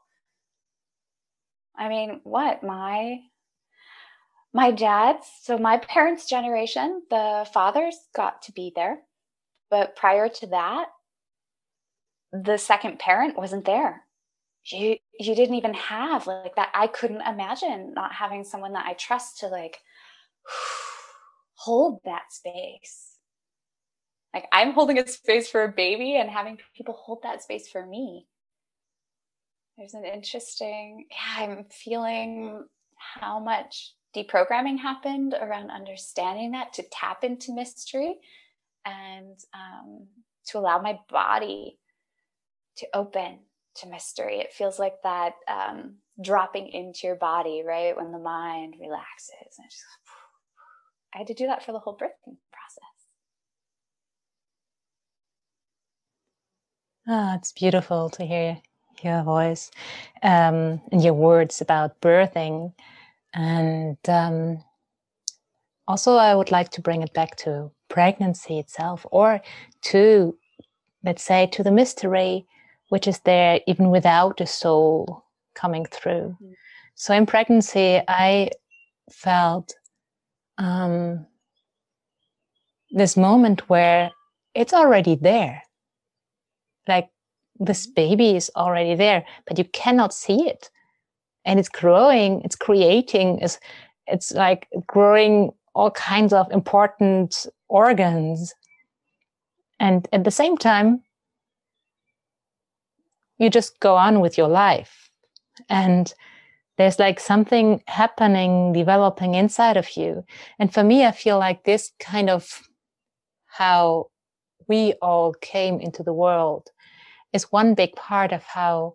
I 1.77 1.89
mean, 1.89 2.21
what 2.25 2.63
my 2.63 3.19
my 4.55 4.71
dad's 4.71 5.27
so 5.43 5.59
my 5.59 5.79
parents' 5.79 6.29
generation, 6.29 7.03
the 7.11 7.47
fathers 7.53 7.97
got 8.15 8.43
to 8.43 8.53
be 8.53 8.73
there, 8.75 9.01
but 9.69 9.97
prior 9.97 10.29
to 10.29 10.47
that, 10.49 10.87
the 12.33 12.57
second 12.57 13.01
parent 13.01 13.37
wasn't 13.37 13.65
there. 13.65 14.05
You 14.67 14.97
you 15.19 15.35
didn't 15.35 15.57
even 15.57 15.75
have 15.75 16.27
like 16.29 16.55
that. 16.55 16.71
I 16.73 16.87
couldn't 16.87 17.23
imagine 17.23 17.95
not 17.95 18.13
having 18.15 18.45
someone 18.45 18.73
that 18.75 18.87
I 18.87 18.95
trust 18.95 19.41
to 19.41 19.49
like 19.49 19.79
hold 21.57 22.01
that 22.05 22.33
space. 22.33 23.19
Like 24.33 24.47
I'm 24.53 24.73
holding 24.73 24.99
a 24.99 25.07
space 25.07 25.51
for 25.51 25.65
a 25.65 25.73
baby 25.73 26.17
and 26.17 26.31
having 26.31 26.59
people 26.77 26.95
hold 26.95 27.23
that 27.25 27.43
space 27.43 27.69
for 27.69 27.85
me. 27.85 28.27
There's 29.77 29.95
an 29.95 30.05
interesting, 30.05 31.07
yeah, 31.11 31.45
I'm 31.45 31.65
feeling 31.65 32.65
how 32.97 33.41
much 33.41 33.93
deprogramming 34.15 34.79
happened 34.79 35.35
around 35.41 35.71
understanding 35.71 36.53
that 36.53 36.73
to 36.75 36.85
tap 36.91 37.25
into 37.25 37.53
mystery 37.53 38.17
and 38.85 39.39
um, 39.55 40.07
to 40.47 40.59
allow 40.59 40.81
my 40.81 40.99
body 41.11 41.79
to 42.79 42.87
open 42.95 43.39
to 43.77 43.89
mystery. 43.89 44.39
It 44.39 44.53
feels 44.53 44.79
like 44.79 45.03
that 45.03 45.35
um, 45.49 45.97
dropping 46.23 46.69
into 46.69 47.07
your 47.07 47.17
body, 47.17 47.63
right? 47.67 47.97
When 47.97 48.13
the 48.13 48.19
mind 48.19 48.75
relaxes. 48.81 49.59
And 49.59 49.69
just, 49.71 49.85
I 51.15 51.19
had 51.19 51.27
to 51.29 51.35
do 51.35 51.47
that 51.47 51.65
for 51.65 51.73
the 51.73 51.79
whole 51.79 51.97
birthing 51.97 52.37
process. 52.53 52.95
Ah, 57.07 57.33
oh, 57.33 57.37
it's 57.37 57.53
beautiful 57.53 58.09
to 58.11 58.25
hear 58.25 58.59
your 59.03 59.23
voice 59.23 59.71
um, 60.23 60.81
and 60.91 61.03
your 61.03 61.15
words 61.15 61.61
about 61.61 62.01
birthing. 62.01 62.73
And 63.35 63.99
um, 64.09 64.65
also, 65.89 66.17
I 66.17 66.35
would 66.35 66.51
like 66.51 66.71
to 66.71 66.81
bring 66.81 67.03
it 67.03 67.13
back 67.13 67.37
to 67.39 67.71
pregnancy 67.89 68.59
itself, 68.59 69.05
or 69.11 69.41
to, 69.83 70.37
let's 71.05 71.23
say, 71.23 71.47
to 71.49 71.63
the 71.63 71.73
mystery 71.73 72.47
which 72.89 73.09
is 73.09 73.19
there 73.21 73.61
even 73.67 73.91
without 73.91 74.37
the 74.37 74.47
soul 74.47 75.25
coming 75.55 75.85
through. 75.87 76.37
Mm. 76.41 76.53
So 76.95 77.15
in 77.15 77.27
pregnancy, 77.27 78.01
I 78.07 78.51
felt 79.11 79.75
um, 80.59 81.27
this 82.91 83.17
moment 83.17 83.69
where 83.69 84.13
it's 84.55 84.73
already 84.73 85.17
there. 85.17 85.63
Like 86.87 87.09
this 87.59 87.87
baby 87.87 88.37
is 88.37 88.51
already 88.55 88.95
there, 88.95 89.25
but 89.47 89.59
you 89.59 89.65
cannot 89.65 90.15
see 90.15 90.49
it. 90.49 90.71
And 91.45 91.59
it's 91.59 91.69
growing, 91.69 92.41
it's 92.43 92.57
creating, 92.57 93.39
it's, 93.41 93.59
it's 94.07 94.33
like 94.33 94.69
growing 94.87 95.53
all 95.75 95.91
kinds 95.91 96.33
of 96.33 96.51
important 96.51 97.47
organs. 97.69 98.55
And 99.79 100.09
at 100.13 100.25
the 100.25 100.31
same 100.31 100.57
time, 100.57 101.03
you 103.39 103.51
just 103.51 103.79
go 103.81 103.97
on 103.97 104.21
with 104.21 104.39
your 104.39 104.49
life. 104.49 105.11
And 105.69 106.13
there's 106.77 106.99
like 106.99 107.21
something 107.21 107.83
happening, 107.87 108.73
developing 108.73 109.35
inside 109.35 109.77
of 109.77 109.97
you. 109.97 110.25
And 110.59 110.73
for 110.73 110.83
me, 110.83 111.05
I 111.05 111.13
feel 111.13 111.39
like 111.39 111.65
this 111.65 111.93
kind 112.01 112.31
of 112.31 112.63
how 113.47 114.09
we 114.67 114.95
all 114.95 115.35
came 115.35 115.81
into 115.81 116.03
the 116.03 116.13
world 116.13 116.71
is 117.33 117.53
one 117.53 117.75
big 117.75 117.95
part 117.95 118.33
of 118.33 118.43
how 118.43 118.95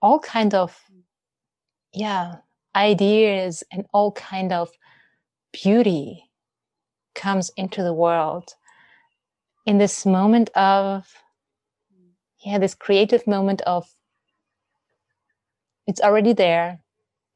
all 0.00 0.18
kind 0.18 0.54
of, 0.54 0.76
yeah, 1.94 2.36
ideas 2.74 3.62
and 3.72 3.86
all 3.92 4.12
kind 4.12 4.52
of 4.52 4.70
beauty 5.52 6.24
comes 7.14 7.50
into 7.56 7.82
the 7.82 7.92
world 7.92 8.54
in 9.64 9.78
this 9.78 10.04
moment 10.04 10.50
of 10.56 11.06
yeah, 12.40 12.58
this 12.58 12.74
creative 12.74 13.26
moment 13.26 13.62
of 13.62 13.88
it's 15.86 16.00
already 16.00 16.32
there, 16.32 16.80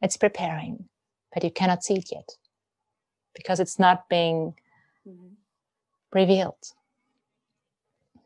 it's 0.02 0.16
preparing, 0.16 0.88
but 1.32 1.44
you 1.44 1.50
cannot 1.50 1.84
see 1.84 1.94
it 1.94 2.10
yet 2.12 2.28
because 3.34 3.60
it's 3.60 3.78
not 3.78 4.08
being 4.08 4.54
mm-hmm. 5.08 5.34
revealed. 6.12 6.72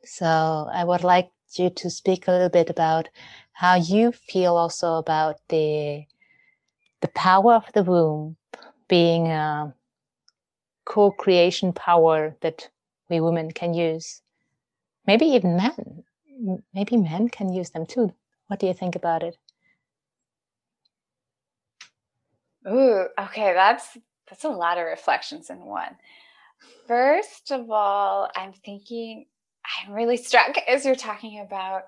So 0.05 0.69
I 0.73 0.85
would 0.85 1.05
like 1.05 1.31
you 1.55 1.71
to 1.71 1.91
speak 1.91 2.27
a 2.27 2.33
little 2.33 2.49
bit 2.49 2.71
about 2.71 3.09
how 3.53 3.77
you 3.77 4.13
feel 4.13 4.57
also 4.57 4.95
about 4.95 5.37
the 5.49 6.05
the 7.03 7.09
power 7.09 7.55
of 7.55 7.65
the 7.75 7.83
womb 7.85 8.37
being 8.89 9.29
a 9.29 9.75
co-creation 10.87 11.73
power 11.73 12.35
that 12.41 12.69
we 13.11 13.21
women 13.21 13.51
can 13.51 13.75
use. 13.75 14.23
Maybe 15.07 15.27
even 15.27 15.57
men 15.57 16.05
maybe 16.75 16.97
men 16.97 17.29
can 17.29 17.53
use 17.53 17.71
them 17.71 17.87
too. 17.87 18.13
What 18.47 18.59
do 18.61 18.67
you 18.67 18.75
think 18.75 18.97
about 18.97 19.23
it? 19.23 19.37
Ooh, 22.69 23.07
okay, 23.19 23.55
that's 23.55 23.99
that's 24.29 24.45
a 24.45 24.49
lot 24.49 24.79
of 24.79 24.87
reflections 24.87 25.51
in 25.51 25.65
one. 25.65 25.97
First 26.87 27.51
of 27.51 27.71
all, 27.71 28.31
I'm 28.37 28.53
thinking 28.53 29.27
I'm 29.87 29.93
really 29.93 30.17
struck 30.17 30.57
as 30.69 30.85
you're 30.85 30.95
talking 30.95 31.41
about 31.41 31.85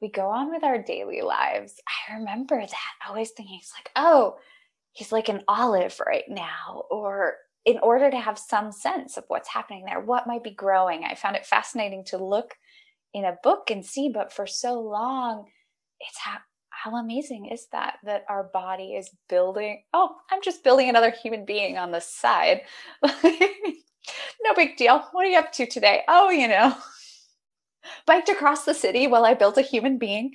we 0.00 0.10
go 0.10 0.28
on 0.28 0.50
with 0.50 0.64
our 0.64 0.82
daily 0.82 1.22
lives. 1.22 1.74
I 2.08 2.14
remember 2.14 2.60
that 2.60 3.08
always 3.08 3.30
thinking 3.30 3.58
it's 3.60 3.72
like, 3.76 3.90
oh, 3.96 4.36
he's 4.92 5.12
like 5.12 5.28
an 5.28 5.42
olive 5.48 6.00
right 6.04 6.24
now, 6.28 6.84
or 6.90 7.36
in 7.64 7.78
order 7.78 8.10
to 8.10 8.18
have 8.18 8.38
some 8.38 8.72
sense 8.72 9.16
of 9.16 9.24
what's 9.28 9.48
happening 9.48 9.84
there, 9.84 10.00
what 10.00 10.26
might 10.26 10.44
be 10.44 10.54
growing. 10.54 11.04
I 11.04 11.14
found 11.14 11.36
it 11.36 11.46
fascinating 11.46 12.04
to 12.06 12.24
look 12.24 12.54
in 13.12 13.24
a 13.24 13.36
book 13.42 13.70
and 13.70 13.84
see, 13.84 14.10
but 14.12 14.32
for 14.32 14.46
so 14.46 14.80
long, 14.80 15.46
it's 16.00 16.18
how 16.18 16.38
how 16.70 16.96
amazing 16.96 17.46
is 17.46 17.66
that 17.72 17.96
that 18.04 18.24
our 18.28 18.50
body 18.52 18.94
is 18.94 19.10
building 19.28 19.82
oh 19.94 20.14
i'm 20.30 20.40
just 20.42 20.62
building 20.62 20.88
another 20.88 21.10
human 21.10 21.44
being 21.44 21.76
on 21.76 21.90
the 21.90 22.00
side 22.00 22.60
no 23.24 24.54
big 24.54 24.76
deal 24.76 25.04
what 25.10 25.26
are 25.26 25.28
you 25.28 25.38
up 25.38 25.50
to 25.50 25.66
today 25.66 26.02
oh 26.06 26.30
you 26.30 26.46
know 26.46 26.72
biked 28.06 28.28
across 28.28 28.64
the 28.64 28.74
city 28.74 29.06
while 29.06 29.24
i 29.24 29.34
built 29.34 29.58
a 29.58 29.62
human 29.62 29.98
being 29.98 30.32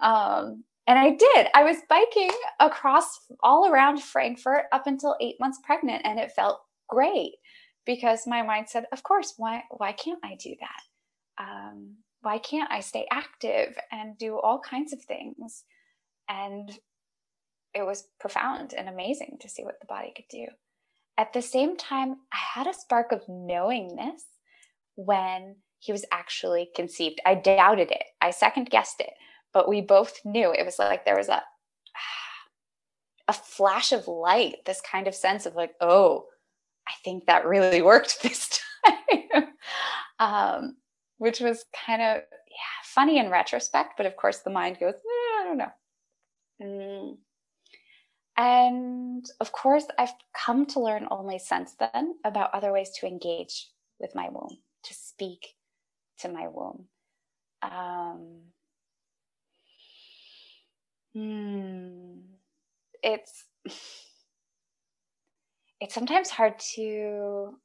um, 0.00 0.64
and 0.86 0.98
i 0.98 1.10
did 1.10 1.46
i 1.54 1.64
was 1.64 1.78
biking 1.88 2.30
across 2.60 3.20
all 3.42 3.70
around 3.70 4.02
frankfurt 4.02 4.64
up 4.72 4.86
until 4.86 5.16
eight 5.20 5.36
months 5.40 5.58
pregnant 5.64 6.02
and 6.04 6.18
it 6.18 6.32
felt 6.32 6.60
great 6.88 7.32
because 7.84 8.26
my 8.26 8.42
mind 8.42 8.68
said 8.68 8.86
of 8.92 9.02
course 9.02 9.34
why 9.36 9.62
why 9.70 9.92
can't 9.92 10.20
i 10.24 10.36
do 10.36 10.54
that 10.60 11.44
um, 11.44 11.96
why 12.22 12.38
can't 12.38 12.70
I 12.70 12.80
stay 12.80 13.06
active 13.10 13.76
and 13.92 14.18
do 14.18 14.38
all 14.38 14.60
kinds 14.60 14.92
of 14.92 15.02
things? 15.02 15.64
And 16.28 16.70
it 17.74 17.82
was 17.82 18.08
profound 18.18 18.74
and 18.74 18.88
amazing 18.88 19.38
to 19.40 19.48
see 19.48 19.62
what 19.62 19.80
the 19.80 19.86
body 19.86 20.12
could 20.14 20.28
do. 20.30 20.46
At 21.16 21.32
the 21.32 21.42
same 21.42 21.76
time, 21.76 22.16
I 22.32 22.36
had 22.36 22.66
a 22.66 22.74
spark 22.74 23.12
of 23.12 23.28
knowingness 23.28 24.24
when 24.96 25.56
he 25.78 25.92
was 25.92 26.04
actually 26.12 26.70
conceived. 26.74 27.20
I 27.24 27.34
doubted 27.34 27.90
it, 27.90 28.04
I 28.20 28.30
second 28.30 28.70
guessed 28.70 29.00
it, 29.00 29.12
but 29.52 29.68
we 29.68 29.80
both 29.80 30.20
knew 30.24 30.52
it 30.52 30.64
was 30.64 30.78
like 30.78 31.04
there 31.04 31.16
was 31.16 31.28
a 31.28 31.42
a 33.28 33.32
flash 33.32 33.92
of 33.92 34.08
light, 34.08 34.56
this 34.64 34.80
kind 34.80 35.06
of 35.06 35.14
sense 35.14 35.46
of 35.46 35.54
like, 35.54 35.72
oh, 35.80 36.26
I 36.88 36.92
think 37.04 37.26
that 37.26 37.46
really 37.46 37.82
worked 37.82 38.18
this 38.22 38.60
time. 38.84 39.44
um, 40.18 40.76
which 41.18 41.40
was 41.40 41.64
kind 41.86 42.00
of 42.00 42.22
yeah, 42.48 42.78
funny 42.84 43.18
in 43.18 43.30
retrospect. 43.30 43.94
But 43.96 44.06
of 44.06 44.16
course, 44.16 44.38
the 44.38 44.50
mind 44.50 44.78
goes, 44.80 44.94
eh, 44.94 45.40
I 45.40 45.44
don't 45.44 45.58
know. 45.58 45.72
Mm. 46.62 47.16
And 48.36 49.26
of 49.40 49.52
course, 49.52 49.86
I've 49.98 50.14
come 50.32 50.64
to 50.66 50.80
learn 50.80 51.08
only 51.10 51.38
since 51.38 51.74
then 51.74 52.14
about 52.24 52.54
other 52.54 52.72
ways 52.72 52.90
to 53.00 53.06
engage 53.06 53.68
with 53.98 54.14
my 54.14 54.28
womb, 54.30 54.58
to 54.84 54.94
speak 54.94 55.54
to 56.18 56.28
my 56.28 56.48
womb. 56.48 56.86
Um, 57.62 58.40
hmm, 61.12 62.18
it's 63.02 63.44
it's 65.80 65.94
sometimes 65.94 66.30
hard 66.30 66.58
to 66.74 67.58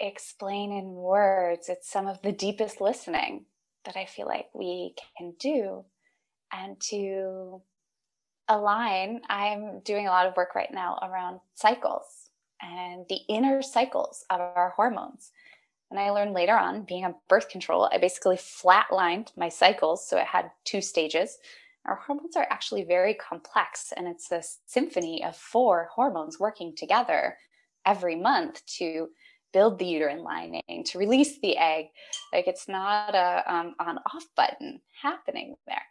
explain 0.00 0.72
in 0.72 0.92
words. 0.92 1.68
It's 1.68 1.90
some 1.90 2.06
of 2.06 2.20
the 2.22 2.32
deepest 2.32 2.80
listening 2.80 3.46
that 3.84 3.96
I 3.96 4.04
feel 4.04 4.26
like 4.26 4.48
we 4.54 4.94
can 5.16 5.34
do. 5.38 5.84
And 6.52 6.78
to 6.90 7.62
align, 8.48 9.20
I'm 9.28 9.80
doing 9.80 10.06
a 10.06 10.10
lot 10.10 10.26
of 10.26 10.36
work 10.36 10.54
right 10.54 10.72
now 10.72 10.98
around 11.02 11.40
cycles 11.54 12.30
and 12.60 13.04
the 13.08 13.20
inner 13.28 13.62
cycles 13.62 14.24
of 14.30 14.40
our 14.40 14.72
hormones. 14.76 15.32
And 15.90 16.00
I 16.00 16.10
learned 16.10 16.34
later 16.34 16.56
on, 16.56 16.82
being 16.82 17.04
on 17.04 17.14
birth 17.28 17.48
control, 17.48 17.88
I 17.92 17.98
basically 17.98 18.36
flatlined 18.36 19.36
my 19.36 19.48
cycles. 19.48 20.08
So 20.08 20.18
it 20.18 20.26
had 20.26 20.50
two 20.64 20.80
stages. 20.80 21.38
Our 21.86 21.94
hormones 21.94 22.36
are 22.36 22.46
actually 22.50 22.82
very 22.82 23.14
complex, 23.14 23.92
and 23.96 24.08
it's 24.08 24.32
a 24.32 24.42
symphony 24.66 25.22
of 25.24 25.36
four 25.36 25.88
hormones 25.94 26.40
working 26.40 26.74
together 26.74 27.38
every 27.84 28.16
month 28.16 28.66
to 28.78 29.08
build 29.52 29.78
the 29.78 29.86
uterine 29.86 30.24
lining, 30.24 30.84
to 30.84 30.98
release 30.98 31.38
the 31.38 31.56
egg. 31.56 31.86
Like 32.32 32.48
it's 32.48 32.66
not 32.68 33.14
a 33.14 33.44
um, 33.46 33.76
on 33.78 33.98
off 33.98 34.26
button 34.36 34.80
happening 35.00 35.54
there. 35.68 35.82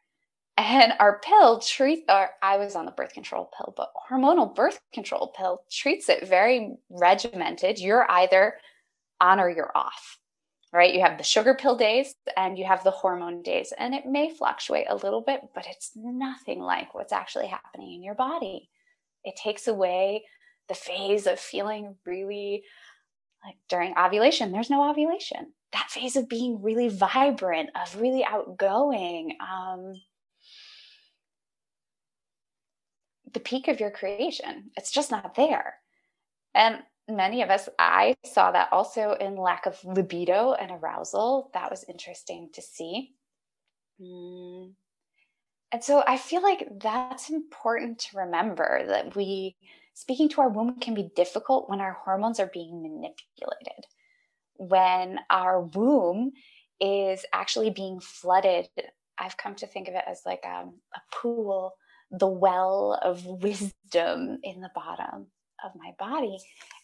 And 0.58 0.94
our 1.00 1.20
pill 1.20 1.60
treats, 1.60 2.04
or 2.10 2.30
I 2.42 2.58
was 2.58 2.76
on 2.76 2.86
the 2.86 2.92
birth 2.92 3.14
control 3.14 3.50
pill, 3.58 3.74
but 3.76 3.92
hormonal 4.10 4.54
birth 4.54 4.80
control 4.94 5.34
pill 5.36 5.62
treats 5.72 6.10
it 6.10 6.28
very 6.28 6.76
regimented. 6.90 7.80
You're 7.80 8.10
either 8.10 8.56
on 9.26 9.40
or 9.40 9.50
you're 9.50 9.76
off, 9.76 10.20
right? 10.72 10.94
You 10.94 11.02
have 11.02 11.18
the 11.18 11.24
sugar 11.24 11.56
pill 11.56 11.76
days 11.76 12.16
and 12.38 12.58
you 12.58 12.66
have 12.66 12.84
the 12.84 12.92
hormone 12.92 13.42
days, 13.42 13.74
and 13.78 13.94
it 13.94 14.06
may 14.06 14.30
fluctuate 14.30 14.88
a 14.90 14.96
little 14.96 15.22
bit, 15.22 15.42
but 15.54 15.66
it's 15.68 15.92
nothing 15.96 16.60
like 16.60 16.94
what's 16.94 17.14
actually 17.14 17.48
happening 17.48 17.94
in 17.94 18.04
your 18.04 18.16
body. 18.16 18.70
It 19.24 19.36
takes 19.36 19.68
away 19.68 20.26
the 20.68 20.76
phase 20.76 21.28
of 21.28 21.40
feeling 21.40 21.96
really 22.06 22.64
like 23.46 23.58
during 23.70 23.96
ovulation, 23.98 24.52
there's 24.52 24.72
no 24.72 24.90
ovulation. 24.90 25.54
That 25.72 25.92
phase 25.92 26.16
of 26.16 26.28
being 26.28 26.64
really 26.64 26.90
vibrant, 26.90 27.70
of 27.80 28.02
really 28.02 28.26
outgoing, 28.26 29.38
um, 29.40 29.94
the 33.32 33.40
peak 33.40 33.68
of 33.68 33.80
your 33.80 33.92
creation. 33.92 34.72
It's 34.76 34.92
just 34.92 35.12
not 35.12 35.36
there. 35.36 35.76
And 36.56 36.80
many 37.08 37.42
of 37.42 37.50
us, 37.50 37.70
I 37.78 38.16
saw 38.24 38.52
that 38.52 38.70
also 38.72 39.14
in 39.14 39.36
lack 39.36 39.66
of 39.66 39.84
libido 39.84 40.54
and 40.54 40.72
arousal. 40.72 41.52
That 41.54 41.70
was 41.70 41.86
interesting 41.88 42.50
to 42.54 42.62
see. 42.62 43.14
Mm. 44.02 44.74
And 45.72 45.84
so 45.84 46.04
I 46.08 46.18
feel 46.18 46.42
like 46.42 46.68
that's 46.82 47.30
important 47.30 48.00
to 48.00 48.18
remember 48.18 48.86
that 48.88 49.16
we 49.16 49.56
speaking 49.94 50.30
to 50.30 50.42
our 50.42 50.50
womb 50.50 50.80
can 50.80 50.94
be 50.94 51.10
difficult 51.16 51.70
when 51.70 51.82
our 51.82 51.94
hormones 51.94 52.40
are 52.40 52.52
being 52.54 52.82
manipulated. 52.82 53.86
When 54.58 55.20
our 55.30 55.62
womb 55.62 56.32
is 56.80 57.26
actually 57.34 57.70
being 57.72 58.00
flooded, 58.00 58.68
I've 59.18 59.38
come 59.38 59.56
to 59.56 59.68
think 59.68 59.88
of 59.88 59.96
it 59.96 60.04
as 60.08 60.22
like 60.26 60.44
a, 60.46 60.62
um, 60.62 60.76
a 60.94 61.00
pool, 61.14 61.74
the 62.12 62.28
well 62.28 63.00
of 63.02 63.26
wisdom 63.44 64.40
in 64.44 64.62
the 64.62 64.72
bottom 64.76 65.28
of 65.64 65.72
my 65.76 65.94
body. 65.98 66.38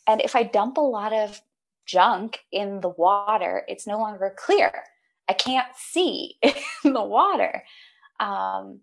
And 0.07 0.21
if 0.21 0.35
I 0.35 0.43
dump 0.43 0.77
a 0.77 0.81
lot 0.81 1.13
of 1.13 1.41
junk 1.85 2.39
in 2.51 2.81
the 2.81 2.89
water, 2.89 3.63
it's 3.67 3.87
no 3.87 3.97
longer 3.97 4.33
clear. 4.37 4.71
I 5.27 5.33
can't 5.33 5.67
see 5.75 6.37
in 6.41 6.93
the 6.93 7.03
water. 7.03 7.63
Um, 8.19 8.81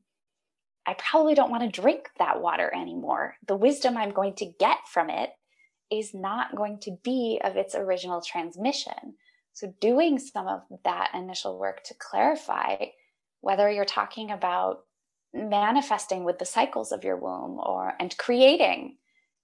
I 0.87 0.95
probably 0.95 1.35
don't 1.35 1.51
want 1.51 1.63
to 1.63 1.81
drink 1.81 2.09
that 2.19 2.41
water 2.41 2.73
anymore. 2.75 3.37
The 3.47 3.57
wisdom 3.57 3.97
I'm 3.97 4.13
going 4.13 4.35
to 4.37 4.53
get 4.59 4.79
from 4.91 5.11
it 5.11 5.31
is 5.91 6.15
not 6.15 6.57
going 6.57 6.79
to 6.81 6.97
be 7.05 7.41
of 7.45 7.57
its 7.57 7.75
original 7.75 8.23
transmission. 8.23 9.15
So, 9.53 9.75
doing 9.81 10.19
some 10.19 10.47
of 10.47 10.63
that 10.85 11.11
initial 11.15 11.59
work 11.59 11.83
to 11.85 11.95
clarify 11.99 12.77
whether 13.41 13.71
you're 13.71 13.85
talking 13.85 14.31
about 14.31 14.85
manifesting 15.35 16.25
with 16.25 16.39
the 16.39 16.45
cycles 16.45 16.93
of 16.93 17.05
your 17.05 17.17
womb 17.17 17.61
or 17.63 17.95
and 18.01 18.17
creating 18.17 18.97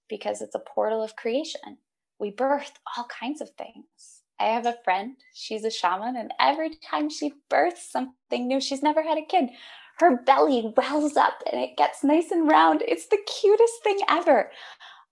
because 0.09 0.43
it's 0.43 0.55
a 0.55 0.61
portal 0.61 1.03
of 1.03 1.17
creation. 1.17 1.79
We 2.19 2.31
birth 2.31 2.73
all 2.97 3.07
kinds 3.07 3.40
of 3.40 3.51
things. 3.51 4.23
I 4.40 4.47
have 4.47 4.67
a 4.67 4.77
friend, 4.85 5.17
she's 5.33 5.64
a 5.64 5.71
shaman, 5.71 6.17
and 6.17 6.33
every 6.40 6.71
time 6.90 7.09
she 7.09 7.35
births 7.49 7.90
something 7.90 8.49
new, 8.49 8.61
she's 8.61 8.83
never 8.83 9.03
had 9.03 9.19
a 9.19 9.25
kid 9.25 9.51
her 9.99 10.17
belly 10.25 10.73
wells 10.77 11.17
up 11.17 11.43
and 11.51 11.61
it 11.61 11.77
gets 11.77 12.03
nice 12.03 12.31
and 12.31 12.49
round. 12.49 12.83
It's 12.87 13.07
the 13.07 13.19
cutest 13.40 13.83
thing 13.83 13.99
ever. 14.09 14.51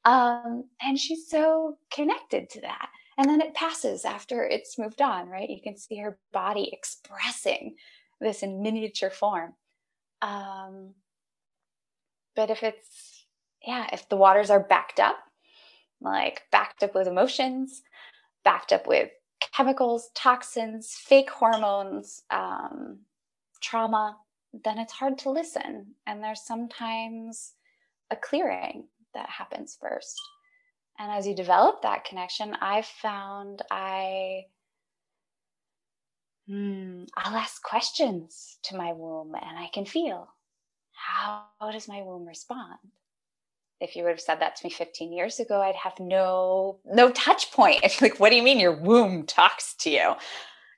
Um, 0.05 0.65
and 0.81 0.99
she's 0.99 1.29
so 1.29 1.79
connected 1.93 2.51
to 2.51 2.61
that. 2.63 2.89
And 3.19 3.29
then 3.29 3.41
it 3.41 3.55
passes 3.55 4.05
after 4.05 4.43
it's 4.45 4.79
moved 4.79 5.01
on, 5.01 5.29
right? 5.29 5.49
You 5.49 5.61
can 5.63 5.77
see 5.77 5.99
her 5.99 6.19
body 6.33 6.71
expressing 6.73 7.77
this 8.21 8.43
in 8.43 8.63
miniature 8.63 9.11
form. 9.11 9.53
Um, 10.23 10.95
but 12.35 12.51
if 12.51 12.63
it's, 12.63 13.12
yeah, 13.67 13.87
if 13.93 14.09
the 14.09 14.17
waters 14.17 14.51
are 14.51 14.61
backed 14.61 15.01
up, 15.01 15.19
like 16.01 16.43
backed 16.51 16.83
up 16.83 16.95
with 16.95 17.07
emotions, 17.07 17.83
backed 18.45 18.73
up 18.73 18.87
with 18.87 19.11
chemicals, 19.55 20.11
toxins, 20.15 20.95
fake 20.95 21.31
hormones, 21.31 22.23
um, 22.31 23.01
trauma, 23.61 24.17
then 24.65 24.79
it's 24.79 24.93
hard 24.93 25.19
to 25.19 25.31
listen. 25.31 25.95
And 26.07 26.23
there's 26.23 26.45
sometimes 26.45 27.53
a 28.11 28.17
clearing 28.17 28.89
that 29.15 29.29
happens 29.29 29.77
first. 29.81 30.21
And 30.99 31.11
as 31.11 31.27
you 31.27 31.35
develop 31.35 31.83
that 31.83 32.05
connection, 32.05 32.55
I've 32.61 32.87
found 32.87 33.63
I 33.71 34.47
hmm, 36.47 37.05
I'll 37.17 37.37
ask 37.37 37.63
questions 37.63 38.59
to 38.65 38.77
my 38.77 38.93
womb 38.93 39.35
and 39.35 39.59
I 39.59 39.69
can 39.73 39.87
feel 39.87 40.29
how 40.93 41.47
does 41.73 41.89
my 41.89 42.03
womb 42.03 42.27
respond? 42.27 42.79
If 43.83 43.97
you 43.97 44.05
would 44.05 44.11
have 44.11 44.21
said 44.21 44.41
that 44.41 44.57
to 44.57 44.67
me 44.67 44.71
15 44.71 45.13
years 45.13 45.41
ago, 45.41 45.61
I'd 45.61 45.75
have 45.75 45.99
no 45.99 46.79
no 46.87 47.11
touch 47.11 47.53
point. 47.53 47.81
It's 47.85 48.01
like, 48.01 48.21
what 48.21 48.31
do 48.31 48.37
you 48.37 48.43
mean 48.43 48.61
your 48.61 48.77
womb 48.77 49.27
talks 49.27 49.75
to 49.81 49.91
you? 49.91 50.15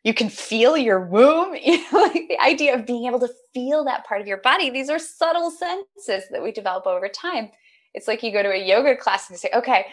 you 0.05 0.13
can 0.13 0.29
feel 0.29 0.77
your 0.77 1.01
womb? 1.01 1.57
You 1.65 1.79
know 1.79 2.03
like 2.03 2.29
the 2.29 2.41
idea 2.41 2.75
of 2.75 2.87
being 2.87 3.07
able 3.07 3.21
to 3.21 3.31
feel 3.53 3.85
that 3.85 4.07
part 4.07 4.21
of 4.21 4.27
your 4.27 4.37
body. 4.39 4.71
These 4.71 4.91
are 4.91 4.99
subtle 4.99 5.51
senses 5.51 6.29
that 6.31 6.43
we 6.43 6.53
develop 6.53 6.87
over 6.87 7.09
time. 7.09 7.51
It's 7.95 8.07
like 8.07 8.23
you 8.23 8.33
go 8.33 8.43
to 8.43 8.53
a 8.53 8.67
yoga 8.67 8.97
class 8.97 9.31
and 9.31 9.39
say 9.39 9.51
okay 9.55 9.87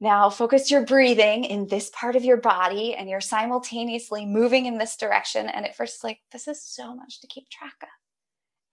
now 0.00 0.30
focus 0.30 0.70
your 0.70 0.86
breathing 0.86 1.44
in 1.44 1.66
this 1.66 1.90
part 1.90 2.16
of 2.16 2.24
your 2.24 2.38
body 2.38 2.94
and 2.94 3.08
you're 3.08 3.20
simultaneously 3.20 4.24
moving 4.24 4.64
in 4.64 4.78
this 4.78 4.96
direction. 4.96 5.46
And 5.46 5.66
at 5.66 5.76
first 5.76 5.96
it's 5.96 6.04
like 6.04 6.20
this 6.32 6.48
is 6.48 6.62
so 6.62 6.94
much 6.94 7.20
to 7.20 7.26
keep 7.26 7.48
track 7.50 7.74
of. 7.82 7.88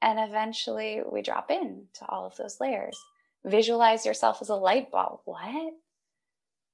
And 0.02 0.19
eventually 0.19 1.02
we 1.12 1.21
drop 1.21 1.52
in 1.52 1.88
to 1.95 2.06
all 2.08 2.26
of 2.26 2.38
those 2.38 2.62
layers 2.62 2.97
visualize 3.45 4.06
yourself 4.06 4.39
as 4.41 4.50
a 4.50 4.56
light 4.56 4.91
bulb. 4.91 5.21
What? 5.26 5.73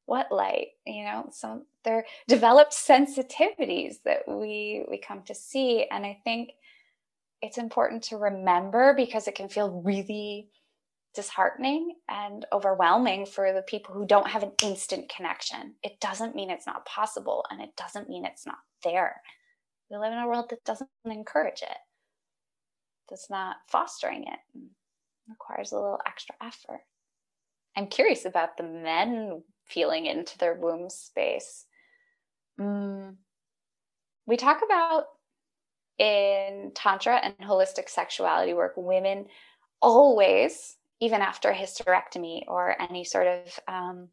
What 0.05 0.31
light? 0.31 0.69
You 0.85 1.05
know 1.05 1.27
some 1.31 1.65
they're 1.83 2.05
developed 2.27 2.73
sensitivities 2.73 3.95
that 4.05 4.27
we 4.27 4.85
we 4.89 4.97
come 4.97 5.23
to 5.23 5.35
see. 5.35 5.85
And 5.89 6.05
i 6.05 6.19
think 6.23 6.51
it's 7.41 7.57
important 7.57 8.03
to 8.03 8.17
remember 8.17 8.93
because 8.95 9.27
it 9.27 9.35
can 9.35 9.49
feel 9.49 9.81
really 9.83 10.47
disheartening 11.13 11.95
and 12.09 12.45
overwhelming 12.51 13.25
for 13.25 13.53
the 13.53 13.61
people 13.61 13.93
who 13.93 14.05
don't 14.05 14.27
have 14.27 14.43
an 14.43 14.53
instant 14.63 15.11
connection. 15.15 15.75
It 15.83 15.99
doesn't 15.99 16.35
mean 16.35 16.49
it's 16.49 16.65
not 16.65 16.85
possible 16.85 17.45
and 17.51 17.61
it 17.61 17.75
doesn't 17.75 18.09
mean 18.09 18.25
it's 18.25 18.45
not 18.45 18.59
there. 18.83 19.21
We 19.91 19.97
live 19.97 20.13
in 20.13 20.19
a 20.19 20.27
world 20.27 20.49
that 20.49 20.63
doesn't 20.63 20.89
encourage 21.05 21.61
it 21.61 21.77
that's 23.09 23.29
not 23.29 23.57
fostering 23.67 24.23
it, 24.23 24.39
it 24.55 24.61
requires 25.27 25.71
a 25.71 25.75
little 25.75 25.99
extra 26.05 26.35
effort 26.41 26.81
i'm 27.75 27.87
curious 27.87 28.25
about 28.25 28.57
the 28.57 28.63
men 28.63 29.41
feeling 29.65 30.05
into 30.05 30.37
their 30.37 30.53
womb 30.53 30.89
space. 30.89 31.65
Mm. 32.59 33.15
We 34.25 34.37
talk 34.37 34.61
about 34.63 35.05
in 35.97 36.71
Tantra 36.75 37.17
and 37.17 37.37
holistic 37.39 37.89
sexuality 37.89 38.53
work, 38.53 38.73
women 38.75 39.25
always, 39.81 40.77
even 41.01 41.21
after 41.21 41.49
a 41.49 41.55
hysterectomy 41.55 42.43
or 42.47 42.81
any 42.81 43.03
sort 43.03 43.27
of 43.27 43.59
um, 43.67 44.07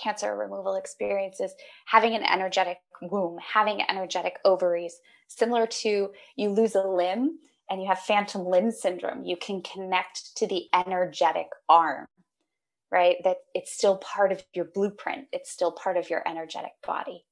cancer 0.00 0.36
removal 0.36 0.76
experiences, 0.76 1.54
having 1.86 2.14
an 2.14 2.22
energetic 2.22 2.78
womb, 3.02 3.38
having 3.38 3.82
energetic 3.88 4.38
ovaries, 4.44 5.00
similar 5.28 5.66
to 5.66 6.10
you 6.36 6.50
lose 6.50 6.74
a 6.74 6.86
limb 6.86 7.38
and 7.70 7.80
you 7.80 7.86
have 7.86 8.00
phantom 8.00 8.44
limb 8.44 8.72
syndrome, 8.72 9.24
you 9.24 9.36
can 9.36 9.62
connect 9.62 10.36
to 10.36 10.46
the 10.46 10.66
energetic 10.74 11.46
arm, 11.68 12.06
right? 12.90 13.16
That 13.22 13.36
it's 13.54 13.72
still 13.72 13.96
part 13.98 14.32
of 14.32 14.44
your 14.52 14.64
blueprint, 14.64 15.28
it's 15.32 15.50
still 15.50 15.70
part 15.70 15.96
of 15.96 16.10
your 16.10 16.26
energetic 16.28 16.72
body. 16.84 17.24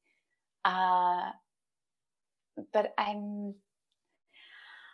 Uh, 0.65 1.31
but 2.73 2.95
I'm, 2.97 3.55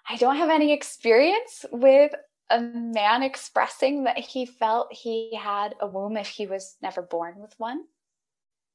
I 0.09 0.17
don't 0.17 0.37
have 0.37 0.51
any 0.51 0.73
experience 0.73 1.67
with 1.71 2.13
a 2.51 2.61
man 2.61 3.23
expressing 3.23 4.05
that 4.05 4.19
he 4.19 4.47
felt 4.47 4.93
he 4.93 5.35
had 5.35 5.75
a 5.81 5.87
womb 5.87 6.17
if 6.17 6.29
he 6.29 6.47
was 6.47 6.77
never 6.83 7.03
born 7.03 7.35
with 7.39 7.55
one 7.59 7.85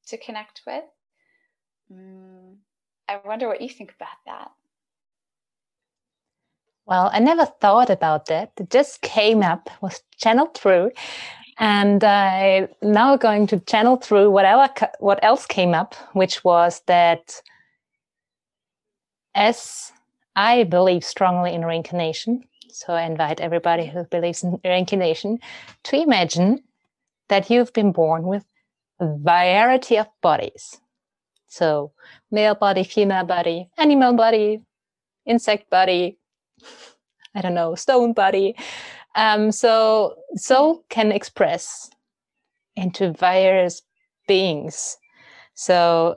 to 0.08 0.18
connect 0.18 0.62
with. 0.66 0.84
Mm, 1.92 2.56
I 3.08 3.20
wonder 3.24 3.48
what 3.48 3.60
you 3.60 3.68
think 3.68 3.94
about 3.96 4.08
that. 4.26 4.50
Well, 6.86 7.10
I 7.12 7.20
never 7.20 7.46
thought 7.46 7.90
about 7.90 8.26
that. 8.26 8.52
It 8.58 8.70
just 8.70 9.00
came 9.02 9.42
up, 9.42 9.70
was 9.80 10.02
channeled 10.18 10.54
through, 10.54 10.90
and 11.58 12.02
I 12.02 12.68
now 12.82 13.16
going 13.16 13.46
to 13.48 13.60
channel 13.60 13.96
through 13.96 14.30
whatever 14.30 14.68
what 14.98 15.22
else 15.22 15.46
came 15.46 15.74
up, 15.74 15.94
which 16.14 16.42
was 16.42 16.82
that 16.86 17.42
as 19.34 19.92
I 20.34 20.64
believe 20.64 21.04
strongly 21.04 21.54
in 21.54 21.64
reincarnation, 21.64 22.42
so 22.70 22.94
I 22.94 23.02
invite 23.02 23.40
everybody 23.40 23.86
who 23.86 24.04
believes 24.04 24.42
in 24.42 24.58
reincarnation 24.64 25.38
to 25.84 25.96
imagine 26.00 26.62
that 27.28 27.50
you've 27.50 27.72
been 27.72 27.92
born 27.92 28.24
with 28.24 28.44
a 29.00 29.16
variety 29.18 29.98
of 29.98 30.08
bodies. 30.22 30.80
So 31.48 31.92
male 32.30 32.54
body, 32.54 32.84
female 32.84 33.24
body, 33.24 33.68
animal 33.76 34.14
body, 34.14 34.62
insect 35.26 35.68
body, 35.70 36.18
I 37.34 37.40
don't 37.40 37.54
know, 37.54 37.74
stone 37.74 38.12
body. 38.12 38.56
Um, 39.14 39.52
so 39.52 40.16
soul 40.36 40.84
can 40.88 41.12
express 41.12 41.90
into 42.76 43.12
various 43.12 43.82
beings. 44.26 44.96
So 45.54 46.16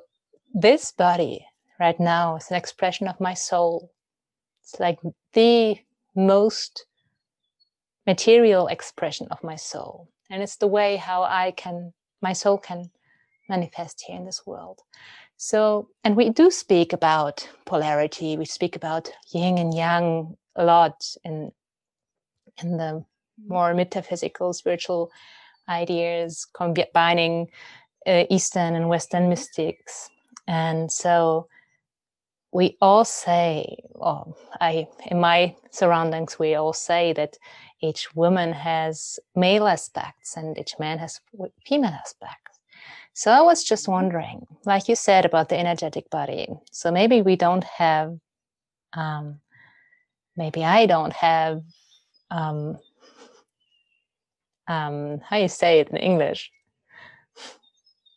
this 0.53 0.91
body 0.91 1.45
right 1.79 1.99
now 1.99 2.35
is 2.37 2.49
an 2.49 2.57
expression 2.57 3.07
of 3.07 3.19
my 3.19 3.33
soul. 3.33 3.91
It's 4.61 4.79
like 4.79 4.99
the 5.33 5.77
most 6.15 6.85
material 8.05 8.67
expression 8.67 9.27
of 9.31 9.43
my 9.43 9.55
soul. 9.55 10.09
And 10.29 10.41
it's 10.41 10.57
the 10.57 10.67
way 10.67 10.95
how 10.95 11.23
I 11.23 11.51
can, 11.51 11.93
my 12.21 12.33
soul 12.33 12.57
can 12.57 12.91
manifest 13.49 14.03
here 14.05 14.15
in 14.15 14.25
this 14.25 14.45
world. 14.45 14.79
So, 15.45 15.89
and 16.05 16.15
we 16.15 16.29
do 16.29 16.49
speak 16.49 16.93
about 16.93 17.49
polarity. 17.65 18.37
We 18.37 18.45
speak 18.45 18.77
about 18.77 19.11
yin 19.33 19.57
and 19.57 19.73
yang 19.73 20.37
a 20.55 20.63
lot 20.63 21.17
in 21.25 21.51
in 22.61 22.77
the 22.77 23.03
more 23.45 23.73
metaphysical, 23.73 24.53
spiritual 24.53 25.11
ideas, 25.67 26.47
combining 26.53 27.49
uh, 28.07 28.23
Eastern 28.29 28.73
and 28.75 28.87
Western 28.87 29.27
mystics. 29.27 30.09
And 30.47 30.89
so 30.89 31.49
we 32.53 32.77
all 32.79 33.03
say, 33.03 33.83
well, 33.89 34.37
I 34.61 34.87
in 35.07 35.19
my 35.19 35.57
surroundings, 35.71 36.39
we 36.39 36.55
all 36.55 36.71
say 36.71 37.11
that 37.13 37.37
each 37.81 38.15
woman 38.15 38.53
has 38.53 39.19
male 39.35 39.67
aspects 39.67 40.37
and 40.37 40.57
each 40.57 40.79
man 40.79 40.99
has 40.99 41.19
female 41.65 41.97
aspects. 41.99 42.42
So 43.13 43.31
I 43.31 43.41
was 43.41 43.63
just 43.63 43.87
wondering, 43.87 44.47
like 44.65 44.87
you 44.89 44.95
said 44.95 45.25
about 45.25 45.49
the 45.49 45.59
energetic 45.59 46.09
body. 46.09 46.47
So 46.71 46.91
maybe 46.91 47.21
we 47.21 47.35
don't 47.35 47.63
have 47.63 48.17
um, 48.93 49.39
maybe 50.35 50.63
I 50.63 50.85
don't 50.85 51.13
have 51.13 51.61
um, 52.31 52.79
um, 54.67 55.19
how 55.19 55.37
you 55.37 55.47
say 55.47 55.79
it 55.79 55.89
in 55.89 55.97
English. 55.97 56.51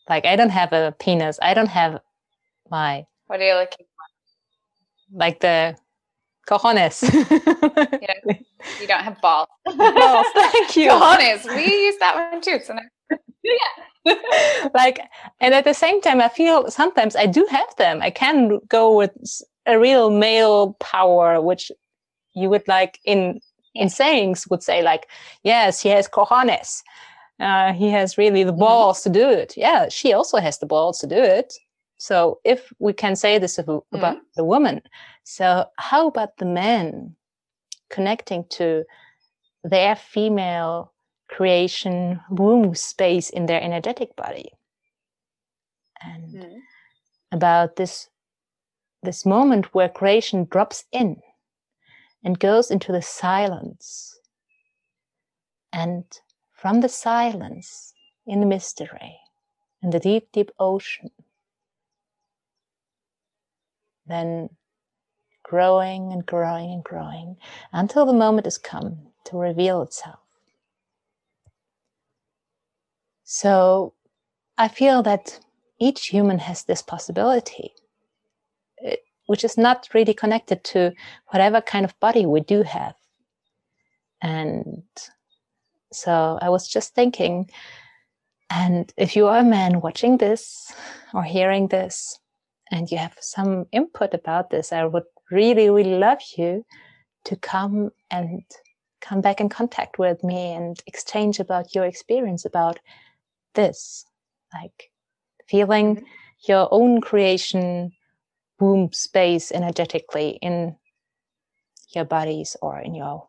Like 0.09 0.25
I 0.25 0.37
don't 0.37 0.51
have 0.51 0.73
a 0.73 0.95
penis. 0.99 1.39
I 1.43 1.55
don't 1.55 1.69
have 1.69 2.01
my. 2.71 3.07
What 3.27 3.41
are 3.41 3.47
you 3.47 3.55
looking 3.55 3.87
for? 3.87 5.19
Like 5.19 5.41
the 5.41 5.77
cojones. 6.49 7.03
you, 7.03 8.07
don't, 8.07 8.47
you 8.81 8.87
don't 8.87 9.03
have 9.03 9.21
balls. 9.21 9.49
balls. 9.65 10.27
Thank 10.33 10.77
you. 10.77 10.91
Cojones. 10.91 11.55
We 11.55 11.87
use 11.87 11.97
that 11.99 12.31
one 12.33 12.41
too. 12.41 12.61
So 12.65 12.75
yeah. 14.05 14.15
like, 14.75 15.01
and 15.41 15.55
at 15.55 15.65
the 15.65 15.75
same 15.75 16.01
time, 16.01 16.21
I 16.21 16.29
feel 16.29 16.71
sometimes 16.71 17.17
I 17.17 17.27
do 17.27 17.47
have 17.51 17.75
them. 17.77 18.03
I 18.03 18.11
can 18.11 18.61
go 18.69 18.97
with 18.97 19.11
a 19.67 19.79
real 19.79 20.11
male 20.11 20.75
power, 20.75 21.41
which 21.41 21.73
you 22.35 22.49
would 22.51 22.67
like 22.69 23.01
in 23.05 23.41
in 23.75 23.91
sayings 23.91 24.47
would 24.49 24.63
say 24.63 24.83
like, 24.83 25.07
yes, 25.43 25.81
he 25.83 25.91
has 25.91 26.09
cojones. 26.09 26.83
Uh, 27.39 27.73
he 27.75 27.91
has 27.91 28.17
really 28.17 28.43
the 28.43 28.51
mm-hmm. 28.51 28.61
balls 28.61 29.01
mm-hmm. 29.01 29.13
to 29.13 29.19
do 29.19 29.29
it. 29.29 29.55
Yeah, 29.57 29.89
she 29.91 30.13
also 30.13 30.39
has 30.39 30.59
the 30.59 30.67
balls 30.67 30.99
to 31.01 31.07
do 31.07 31.17
it. 31.17 31.55
So 31.99 32.41
if 32.45 32.73
we 32.79 32.93
can 32.93 33.17
say 33.17 33.39
this 33.39 33.59
about 33.59 33.85
mm-hmm. 33.93 34.19
the 34.37 34.45
woman, 34.45 34.81
so 35.25 35.67
how 35.77 36.09
about 36.09 36.37
the 36.39 36.47
men 36.47 37.15
connecting 37.91 38.45
to 38.51 38.85
their 39.65 39.97
female 39.97 40.93
creation 41.37 42.20
womb 42.31 42.75
space 42.75 43.29
in 43.31 43.46
their 43.46 43.62
energetic 43.62 44.16
body? 44.16 44.51
And 46.03 46.35
mm-hmm. 46.35 46.59
about 47.33 47.77
this 47.77 48.09
this 49.03 49.25
moment 49.25 49.75
where 49.75 49.88
creation 49.88 50.46
drops 50.51 50.85
in 50.90 51.16
and 52.25 52.38
goes 52.38 52.70
into 52.70 52.90
the 52.90 53.03
silence. 53.03 54.18
And 55.72 56.05
from 56.53 56.81
the 56.81 56.88
silence, 56.88 57.92
in 58.27 58.40
the 58.40 58.46
mystery, 58.46 59.18
in 59.83 59.90
the 59.90 60.01
deep, 60.01 60.33
deep 60.33 60.51
ocean, 60.59 61.11
then 64.07 64.49
growing 65.44 66.12
and 66.12 66.27
growing 66.27 66.72
and 66.72 66.83
growing 66.83 67.37
until 67.72 68.07
the 68.07 68.12
moment 68.12 68.46
has 68.46 68.59
come 68.59 69.12
to 69.27 69.37
reveal 69.37 69.83
itself. 69.83 70.26
So 73.27 73.93
I 74.57 74.69
feel 74.69 75.03
that 75.03 75.41
each 75.81 76.07
human 76.07 76.39
has 76.39 76.65
this 76.65 76.81
possibility 76.81 77.75
eh, 78.83 78.97
which 79.27 79.43
is 79.43 79.59
not 79.59 79.89
really 79.93 80.15
connected 80.15 80.62
to 80.62 80.93
whatever 81.33 81.61
kind 81.61 81.85
of 81.85 81.99
body 81.99 82.25
we 82.25 82.41
do 82.41 82.62
have. 82.62 82.95
And 84.23 84.85
so 85.93 86.39
I 86.41 86.49
was 86.49 86.69
just 86.69 86.95
thinking, 86.95 87.51
and 88.49 88.93
if 88.97 89.17
you 89.17 89.27
are 89.27 89.39
a 89.39 89.45
man 89.45 89.81
watching 89.81 90.19
this 90.19 90.73
or 91.12 91.25
hearing 91.25 91.67
this, 91.67 92.21
and 92.71 92.91
you 92.91 92.99
have 92.99 93.17
some 93.21 93.67
input 93.73 94.15
about 94.15 94.51
this, 94.51 94.73
I 94.73 94.85
would 94.85 95.05
really, 95.33 95.69
really 95.69 95.97
love 95.97 96.21
you 96.37 96.65
to 97.25 97.37
come 97.37 97.91
and 98.11 98.43
come 99.01 99.21
back 99.21 99.41
in 99.41 99.49
contact 99.49 99.99
with 99.99 100.23
me 100.23 100.53
and 100.53 100.81
exchange 100.87 101.41
about 101.41 101.75
your 101.75 101.85
experience 101.85 102.45
about 102.45 102.79
this, 103.57 104.05
like 104.55 104.90
feeling 105.49 105.97
mm-hmm. 105.97 106.05
your 106.47 106.69
own 106.71 107.01
creation 107.01 107.92
womb 108.59 108.92
space 108.92 109.53
energetically 109.53 110.38
in 110.42 110.77
your 111.90 112.05
bodies 112.05 112.57
or 112.62 112.79
in 112.81 112.95
your 112.95 113.29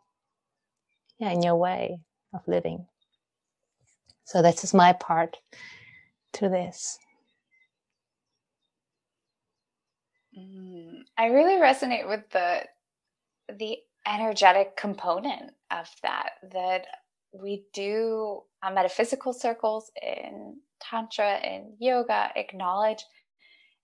yeah 1.20 1.32
in 1.32 1.42
your 1.42 1.56
way 1.56 2.00
of 2.34 2.42
living 2.48 2.86
so 4.24 4.42
this 4.42 4.64
is 4.64 4.74
my 4.74 4.94
part 4.94 5.38
to 6.34 6.50
this 6.50 6.98
mm, 10.38 11.00
i 11.18 11.26
really 11.28 11.60
resonate 11.62 12.08
with 12.08 12.30
the 12.32 12.62
the 13.58 13.78
energetic 14.06 14.78
component 14.78 15.52
of 15.72 15.90
that 16.04 16.32
that 16.52 16.88
we 17.34 17.66
do 17.74 18.42
on 18.64 18.74
metaphysical 18.74 19.34
circles 19.34 19.92
in 20.02 20.58
tantra 20.80 21.40
in 21.40 21.76
yoga 21.80 22.30
acknowledge 22.36 23.04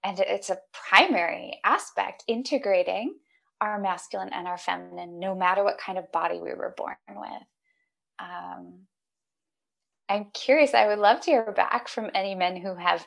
and 0.04 0.20
it's 0.20 0.50
a 0.50 0.60
primary 0.72 1.60
aspect 1.64 2.24
integrating 2.28 3.16
our 3.62 3.80
masculine 3.80 4.30
and 4.34 4.48
our 4.48 4.58
feminine 4.58 5.20
no 5.20 5.36
matter 5.36 5.64
what 5.64 5.78
kind 5.78 5.98
of 5.98 6.12
body 6.12 6.36
we 6.36 6.54
were 6.54 6.74
born 6.76 6.96
with. 7.10 7.44
Um, 8.20 8.80
i'm 10.10 10.28
curious 10.34 10.74
i 10.74 10.88
would 10.88 11.00
love 11.00 11.22
to 11.22 11.32
hear 11.32 11.52
back 11.52 11.88
from 11.88 12.12
any 12.14 12.36
men 12.36 12.56
who 12.56 12.76
have 12.76 13.06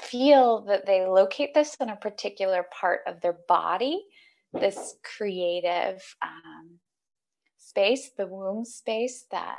feel 0.00 0.62
that 0.62 0.86
they 0.86 1.04
locate 1.06 1.52
this 1.52 1.76
in 1.80 1.90
a 1.90 1.96
particular 1.96 2.64
part 2.72 3.00
of 3.06 3.20
their 3.20 3.36
body 3.48 4.02
this 4.52 4.94
creative 5.04 6.16
um, 6.22 6.78
space 7.70 8.10
the 8.18 8.26
womb 8.26 8.64
space 8.64 9.26
that 9.32 9.58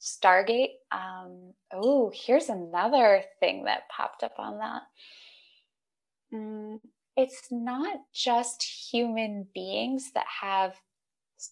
stargate 0.00 0.74
um, 0.92 1.54
oh 1.72 2.12
here's 2.14 2.48
another 2.50 3.22
thing 3.40 3.64
that 3.64 3.88
popped 3.90 4.22
up 4.24 4.34
on 4.38 4.58
that 4.58 4.82
Mm, 6.32 6.80
it's 7.16 7.48
not 7.50 7.98
just 8.12 8.62
human 8.62 9.46
beings 9.54 10.10
that 10.14 10.26
have 10.42 10.74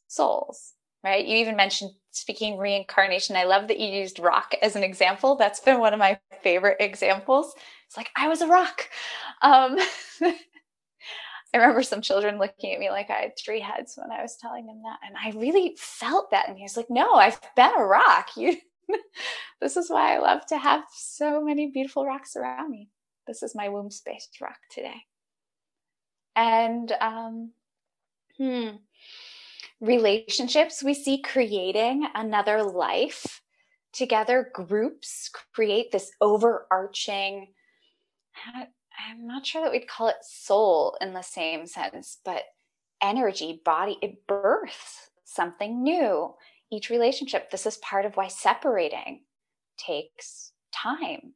souls, 0.09 0.74
right? 1.05 1.26
You 1.26 1.37
even 1.38 1.57
mentioned 1.57 1.92
speaking 2.11 2.59
reincarnation. 2.59 3.37
I 3.37 3.44
love 3.44 3.68
that 3.68 3.81
you 3.81 3.88
used 3.88 4.18
rock 4.18 4.55
as 4.62 4.76
an 4.76 4.83
example. 4.83 5.37
That's 5.37 5.61
been 5.61 5.81
one 5.81 5.92
of 5.92 5.98
my 5.98 6.18
favorite 6.42 6.78
examples. 6.81 7.55
It's 7.87 7.96
like, 7.96 8.11
I 8.16 8.28
was 8.28 8.42
a 8.42 8.48
rock. 8.48 8.88
Um, 9.42 9.78
I 11.55 11.59
remember 11.59 11.83
some 11.83 12.01
children 12.01 12.38
looking 12.38 12.73
at 12.73 12.81
me 12.81 12.91
like 12.91 13.11
I 13.11 13.21
had 13.21 13.33
three 13.37 13.61
heads 13.61 13.95
when 13.97 14.11
I 14.11 14.23
was 14.23 14.37
telling 14.37 14.67
them 14.67 14.83
that. 14.85 14.99
And 15.07 15.17
I 15.17 15.38
really 15.38 15.77
felt 15.79 16.31
that. 16.31 16.49
And 16.49 16.57
he's 16.57 16.77
like, 16.77 16.88
no, 16.88 17.15
I've 17.15 17.41
been 17.55 17.73
a 17.77 17.85
rock. 17.85 18.31
You 18.37 18.57
this 19.61 19.77
is 19.77 19.91
why 19.91 20.15
I 20.15 20.19
love 20.19 20.47
to 20.47 20.59
have 20.59 20.85
so 20.95 21.43
many 21.43 21.71
beautiful 21.71 22.07
rocks 22.07 22.37
around 22.37 22.71
me. 22.71 22.88
This 23.27 23.43
is 23.43 23.55
my 23.55 23.69
womb 23.69 23.91
space 23.91 24.29
rock 24.41 24.59
today. 24.71 25.03
And 26.35 26.91
um, 27.01 27.53
hmm, 28.38 28.69
relationships 29.81 30.83
we 30.83 30.95
see 30.95 31.21
creating 31.21 32.07
another 32.15 32.62
life 32.62 33.43
together, 33.93 34.51
groups 34.55 35.31
create 35.55 35.93
this 35.93 36.11
overarching 36.21 37.49
I'm 39.09 39.27
not 39.27 39.47
sure 39.47 39.62
that 39.62 39.73
we'd 39.73 39.88
call 39.88 40.09
it 40.09 40.17
soul 40.23 40.97
in 41.01 41.12
the 41.12 41.23
same 41.23 41.67
sense, 41.67 42.19
but 42.25 42.43
energy, 43.03 43.61
body, 43.65 43.99
it 44.03 44.27
births 44.27 45.11
something 45.25 45.83
new. 45.83 46.35
Each 46.71 46.91
relationship, 46.91 47.51
this 47.51 47.67
is 47.67 47.77
part 47.79 48.07
of 48.07 48.17
why 48.17 48.29
separating 48.29 49.23
takes 49.77 50.53
time. 50.73 51.35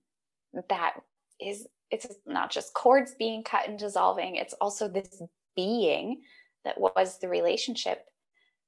That 0.68 0.94
is, 1.40 1.66
it's 1.90 2.06
not 2.26 2.50
just 2.50 2.74
cords 2.74 3.14
being 3.18 3.42
cut 3.42 3.68
and 3.68 3.78
dissolving, 3.78 4.36
it's 4.36 4.54
also 4.60 4.88
this 4.88 5.22
being 5.54 6.22
that 6.64 6.80
was 6.80 7.18
the 7.18 7.28
relationship 7.28 8.04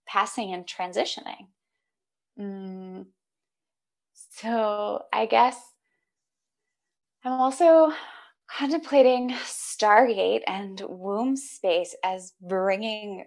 passing 0.07 0.53
and 0.53 0.67
transitioning. 0.67 1.49
Mm. 2.39 3.07
So 4.31 5.03
I 5.13 5.27
guess 5.27 5.61
I'm 7.25 7.33
also 7.33 7.93
contemplating 8.51 9.31
Stargate 9.31 10.43
and 10.47 10.81
womb 10.89 11.37
space 11.37 11.95
as 12.03 12.33
bringing 12.41 13.25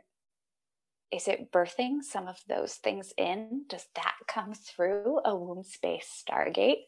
is 1.11 1.27
it 1.27 1.51
birthing 1.51 2.01
some 2.01 2.29
of 2.29 2.37
those 2.47 2.75
things 2.75 3.13
in? 3.17 3.65
Does 3.67 3.85
that 3.95 4.15
come 4.27 4.53
through 4.53 5.19
a 5.25 5.35
womb 5.35 5.63
space 5.63 6.23
Stargate? 6.25 6.83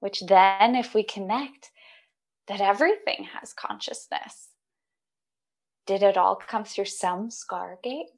Which 0.00 0.20
then, 0.20 0.74
if 0.74 0.94
we 0.94 1.02
connect, 1.02 1.70
that 2.48 2.60
everything 2.60 3.26
has 3.32 3.54
consciousness. 3.54 4.48
Did 5.86 6.02
it 6.02 6.18
all 6.18 6.36
come 6.36 6.64
through 6.64 6.86
some 6.86 7.30
Stargate? 7.30 8.08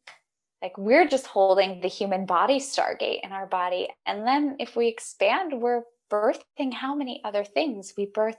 Like 0.60 0.76
we're 0.76 1.06
just 1.06 1.26
holding 1.26 1.80
the 1.80 1.88
human 1.88 2.26
body 2.26 2.58
Stargate 2.58 3.20
in 3.22 3.32
our 3.32 3.46
body. 3.46 3.88
And 4.06 4.26
then 4.26 4.56
if 4.58 4.74
we 4.74 4.88
expand, 4.88 5.60
we're 5.60 5.82
birthing 6.10 6.72
how 6.72 6.94
many 6.94 7.22
other 7.24 7.44
things? 7.44 7.94
We 7.96 8.06
birth 8.06 8.36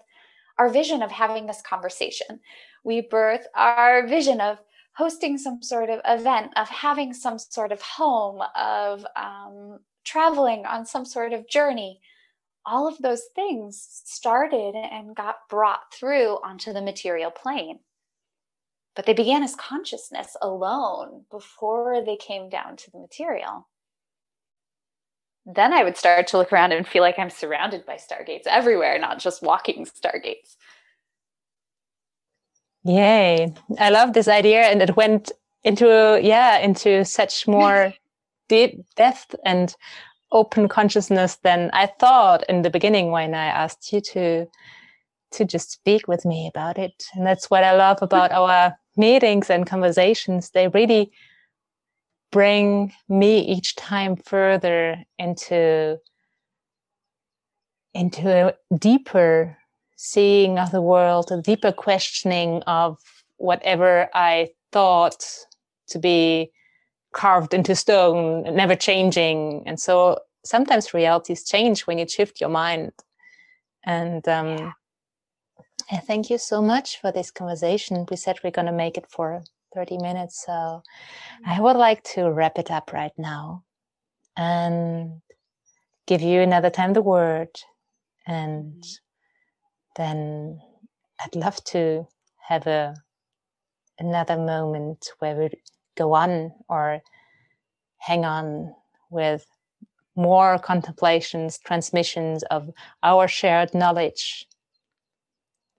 our 0.58 0.70
vision 0.70 1.02
of 1.02 1.12
having 1.12 1.48
this 1.48 1.62
conversation. 1.62 2.40
We 2.84 3.02
birth 3.02 3.46
our 3.56 4.08
vision 4.08 4.42
of 4.42 4.60
hosting 4.94 5.38
some 5.38 5.62
sort 5.64 5.90
of 5.90 6.02
event, 6.06 6.52
of 6.58 6.70
having 6.70 7.14
some 7.14 7.40
sort 7.40 7.72
of 7.72 7.82
home, 7.82 8.42
of 8.56 9.06
um, 9.16 9.80
traveling 10.04 10.66
on 10.66 10.86
some 10.86 11.06
sort 11.06 11.34
of 11.34 11.48
journey. 11.48 12.00
All 12.66 12.88
of 12.88 12.98
those 13.00 13.24
things 13.36 14.02
started 14.06 14.76
and 14.76 15.16
got 15.16 15.38
brought 15.50 15.94
through 15.94 16.38
onto 16.44 16.74
the 16.74 16.82
material 16.82 17.32
plane. 17.32 17.80
But 18.96 19.06
they 19.06 19.14
began 19.14 19.42
as 19.42 19.56
consciousness 19.56 20.36
alone 20.42 21.26
before 21.32 22.04
they 22.06 22.18
came 22.18 22.50
down 22.50 22.76
to 22.76 22.92
the 22.92 23.00
material 23.00 23.68
then 25.46 25.74
I 25.74 25.84
would 25.84 25.98
start 25.98 26.28
to 26.28 26.38
look 26.38 26.54
around 26.54 26.72
and 26.72 26.88
feel 26.88 27.02
like 27.02 27.18
I'm 27.18 27.30
surrounded 27.30 27.86
by 27.86 27.96
stargates 27.96 28.46
everywhere, 28.46 29.00
not 29.00 29.20
just 29.20 29.42
walking 29.42 29.86
stargates. 29.86 30.56
Yay. 32.84 33.54
I 33.80 33.90
love 33.90 34.14
this 34.14 34.28
idea. 34.28 34.64
And 34.64 34.82
it 34.82 34.96
went 34.96 35.32
into, 35.64 36.20
yeah, 36.22 36.58
into 36.60 37.06
such 37.06 37.48
more 37.48 37.94
deep 38.50 38.84
depth 38.96 39.36
and 39.46 39.76
open 40.32 40.68
consciousness 40.68 41.38
than 41.44 41.70
I 41.74 41.88
thought 41.88 42.44
in 42.48 42.62
the 42.62 42.70
beginning 42.70 43.12
when 43.12 43.34
I 43.34 43.46
asked 43.46 43.92
you 43.92 44.02
to 44.02 44.48
to 45.34 45.46
just 45.46 45.72
speak 45.72 46.10
with 46.10 46.26
me 46.26 46.46
about 46.46 46.78
it. 46.78 47.06
And 47.14 47.26
that's 47.26 47.50
what 47.50 47.64
I 47.64 47.74
love 47.74 48.00
about 48.02 48.32
our 48.34 48.78
meetings 48.98 49.50
and 49.50 49.66
conversations. 49.66 50.50
They 50.50 50.68
really 50.68 51.10
bring 52.32 52.94
me 53.10 53.40
each 53.40 53.76
time 53.76 54.16
further 54.16 55.04
into 55.20 55.98
into 57.94 58.48
a 58.48 58.78
deeper 58.78 59.58
seeing 59.98 60.58
of 60.58 60.72
the 60.72 60.82
world, 60.82 61.30
a 61.32 61.42
deeper 61.42 61.72
questioning 61.72 62.64
of 62.64 62.98
whatever 63.38 64.10
I 64.14 64.50
thought 64.72 65.26
to 65.88 66.00
be 66.00 66.52
carved 67.14 67.54
into 67.54 67.76
stone, 67.76 68.44
never 68.56 68.76
changing. 68.76 69.64
And 69.66 69.80
so 69.80 70.20
sometimes 70.46 70.94
realities 70.94 71.44
change 71.44 71.82
when 71.82 71.98
you 71.98 72.08
shift 72.08 72.40
your 72.40 72.50
mind. 72.50 72.94
And 73.84 74.26
um, 74.28 74.58
yeah. 74.58 74.72
I 75.92 75.98
thank 75.98 76.30
you 76.30 76.38
so 76.38 76.62
much 76.62 77.00
for 77.02 77.12
this 77.12 77.30
conversation. 77.30 78.06
We 78.10 78.16
said 78.16 78.40
we're 78.44 78.52
going 78.52 78.68
to 78.68 78.72
make 78.72 78.98
it 78.98 79.08
for 79.10 79.44
30 79.74 79.98
minutes. 79.98 80.44
So 80.46 80.84
I 81.46 81.60
would 81.60 81.76
like 81.76 82.04
to 82.16 82.30
wrap 82.30 82.58
it 82.58 82.72
up 82.72 82.94
right 82.94 83.14
now 83.18 83.64
and 84.38 85.22
give 86.08 86.22
you 86.22 86.42
another 86.42 86.70
time 86.70 86.94
the 86.94 87.02
word. 87.02 87.50
And 88.28 88.84
mm-hmm. 88.84 88.92
then 89.96 90.62
I'd 91.20 91.36
love 91.36 91.64
to 91.66 92.08
have 92.48 92.68
a 92.68 92.96
another 94.00 94.38
moment 94.38 95.10
where 95.20 95.36
we 95.36 95.50
go 95.96 96.14
on 96.14 96.52
or 96.68 97.02
hang 98.00 98.26
on 98.26 98.74
with 99.12 99.46
more 100.16 100.58
contemplations, 100.58 101.60
transmissions 101.60 102.44
of 102.44 102.70
our 103.04 103.28
shared 103.28 103.74
knowledge. 103.74 104.48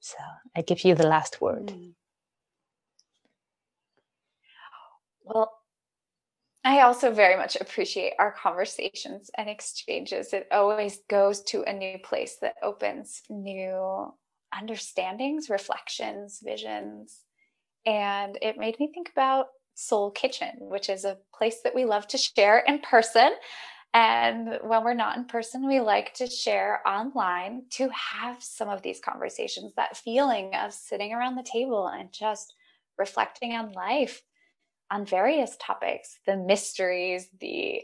So 0.01 0.17
I 0.57 0.63
give 0.63 0.85
you 0.85 0.95
the 0.95 1.07
last 1.07 1.41
word. 1.41 1.67
Mm. 1.67 1.95
Well, 5.25 5.53
I 6.65 6.83
also 6.83 7.13
very 7.13 7.37
much 7.37 7.57
appreciate 7.57 8.13
our 8.19 8.33
conversations 8.33 9.31
and 9.37 9.49
exchanges. 9.51 10.33
It 10.33 10.47
always 10.53 11.01
goes 11.09 11.43
to 11.45 11.63
a 11.65 11.73
new 11.73 11.99
place 11.99 12.37
that 12.41 12.55
opens 12.63 13.23
new 13.29 14.15
understandings, 14.57 15.51
reflections, 15.51 16.41
visions. 16.43 17.21
And 17.85 18.39
it 18.43 18.59
made 18.59 18.79
me 18.79 18.91
think 18.95 19.11
about 19.11 19.47
Soul 19.75 20.13
Kitchen, 20.13 20.53
which 20.61 20.89
is 20.89 21.05
a 21.05 21.19
place 21.35 21.63
that 21.65 21.75
we 21.75 21.85
love 21.85 22.07
to 22.09 22.19
share 22.19 22.61
in 22.61 22.79
person. 22.81 23.33
And 23.93 24.59
when 24.63 24.85
we're 24.85 24.95
not 24.95 25.17
in 25.17 25.25
person, 25.25 25.67
we 25.67 25.81
like 25.81 26.15
to 26.15 26.29
share 26.29 26.81
online 26.87 27.65
to 27.73 27.89
have 27.91 28.43
some 28.43 28.69
of 28.69 28.83
these 28.83 29.01
conversations, 29.01 29.73
that 29.77 29.97
feeling 29.97 30.55
of 30.55 30.73
sitting 30.73 31.13
around 31.13 31.35
the 31.37 31.43
table 31.43 31.89
and 31.89 32.13
just 32.13 32.55
reflecting 32.99 33.53
on 33.53 33.73
life 33.73 34.23
on 34.93 35.07
various 35.07 35.57
topics 35.59 36.19
the 36.27 36.37
mysteries 36.37 37.29
the 37.41 37.81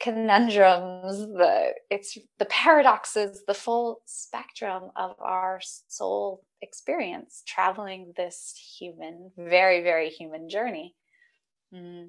conundrums 0.00 1.18
the 1.18 1.72
it's 1.90 2.16
the 2.38 2.44
paradoxes 2.46 3.42
the 3.46 3.54
full 3.54 4.00
spectrum 4.06 4.84
of 4.96 5.14
our 5.20 5.60
soul 5.88 6.44
experience 6.62 7.42
traveling 7.46 8.12
this 8.16 8.54
human 8.78 9.30
very 9.36 9.82
very 9.82 10.08
human 10.08 10.48
journey 10.48 10.94
mm. 11.74 12.08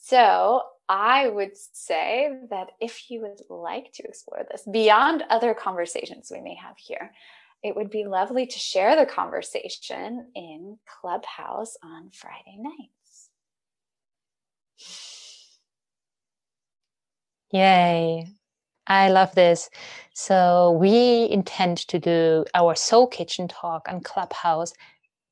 so 0.00 0.62
i 0.88 1.28
would 1.28 1.56
say 1.72 2.30
that 2.50 2.68
if 2.80 3.10
you 3.10 3.20
would 3.20 3.40
like 3.50 3.92
to 3.92 4.02
explore 4.02 4.44
this 4.50 4.64
beyond 4.70 5.22
other 5.30 5.54
conversations 5.54 6.30
we 6.32 6.40
may 6.40 6.54
have 6.54 6.76
here 6.76 7.12
it 7.62 7.74
would 7.74 7.90
be 7.90 8.04
lovely 8.04 8.46
to 8.46 8.58
share 8.58 8.96
the 8.96 9.10
conversation 9.10 10.26
in 10.34 10.76
clubhouse 11.00 11.76
on 11.84 12.10
friday 12.12 12.56
night 12.58 12.90
Yay. 17.52 18.28
I 18.86 19.10
love 19.10 19.34
this. 19.34 19.70
So 20.14 20.72
we 20.72 21.28
intend 21.30 21.78
to 21.88 21.98
do 21.98 22.44
our 22.54 22.74
Soul 22.76 23.06
Kitchen 23.08 23.48
talk 23.48 23.86
on 23.88 24.02
Clubhouse 24.02 24.74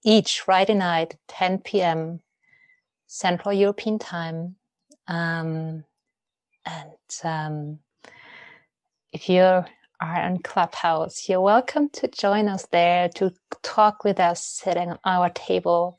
each 0.05 0.41
Friday 0.43 0.75
night, 0.75 1.17
10 1.29 1.59
p.m. 1.61 2.21
Central 3.09 3.55
European 3.55 3.99
time. 3.99 4.57
Um, 5.09 5.85
and 6.67 6.93
um, 7.25 7.81
if 9.13 9.29
you 9.29 9.43
are 9.43 9.67
on 10.01 10.39
Clubhouse, 10.39 11.29
you're 11.29 11.41
welcome 11.41 11.89
to 11.91 12.09
join 12.09 12.49
us 12.49 12.67
there 12.73 13.09
to 13.17 13.33
talk 13.63 14.05
with 14.05 14.21
us 14.21 14.45
sitting 14.45 14.91
on 14.91 14.99
our 15.05 15.31
table. 15.31 15.99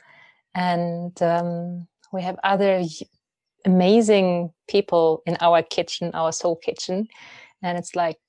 And 0.56 1.22
um, 1.24 1.88
we 2.14 2.24
have 2.24 2.38
other 2.44 2.82
amazing 3.66 4.52
people 4.68 5.22
in 5.26 5.38
our 5.42 5.62
kitchen, 5.62 6.12
our 6.14 6.32
soul 6.32 6.56
kitchen. 6.56 7.08
And 7.62 7.78
it's 7.78 7.96
like 7.96 8.20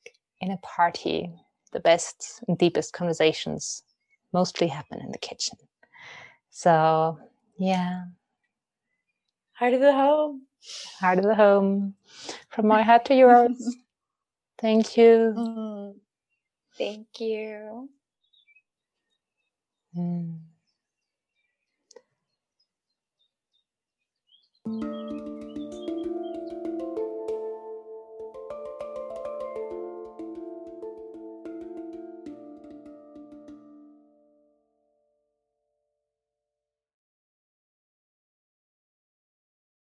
in 0.40 0.50
a 0.50 0.56
party, 0.58 1.30
the 1.72 1.80
best 1.80 2.42
and 2.48 2.58
deepest 2.58 2.92
conversations 2.92 3.82
mostly 4.32 4.68
happen 4.68 5.00
in 5.00 5.12
the 5.12 5.18
kitchen. 5.18 5.58
So, 6.50 7.18
yeah. 7.58 8.04
Heart 9.52 9.74
of 9.74 9.80
the 9.80 9.92
home. 9.92 10.42
Heart 11.00 11.18
of 11.18 11.24
the 11.24 11.34
home. 11.34 11.94
From 12.50 12.66
my 12.66 12.82
heart 12.82 13.04
to 13.06 13.14
yours. 13.14 13.76
Thank 14.58 14.96
you. 14.96 15.34
Mm, 15.36 15.94
thank 16.78 17.20
you. 17.20 17.90
Mm. 19.94 20.38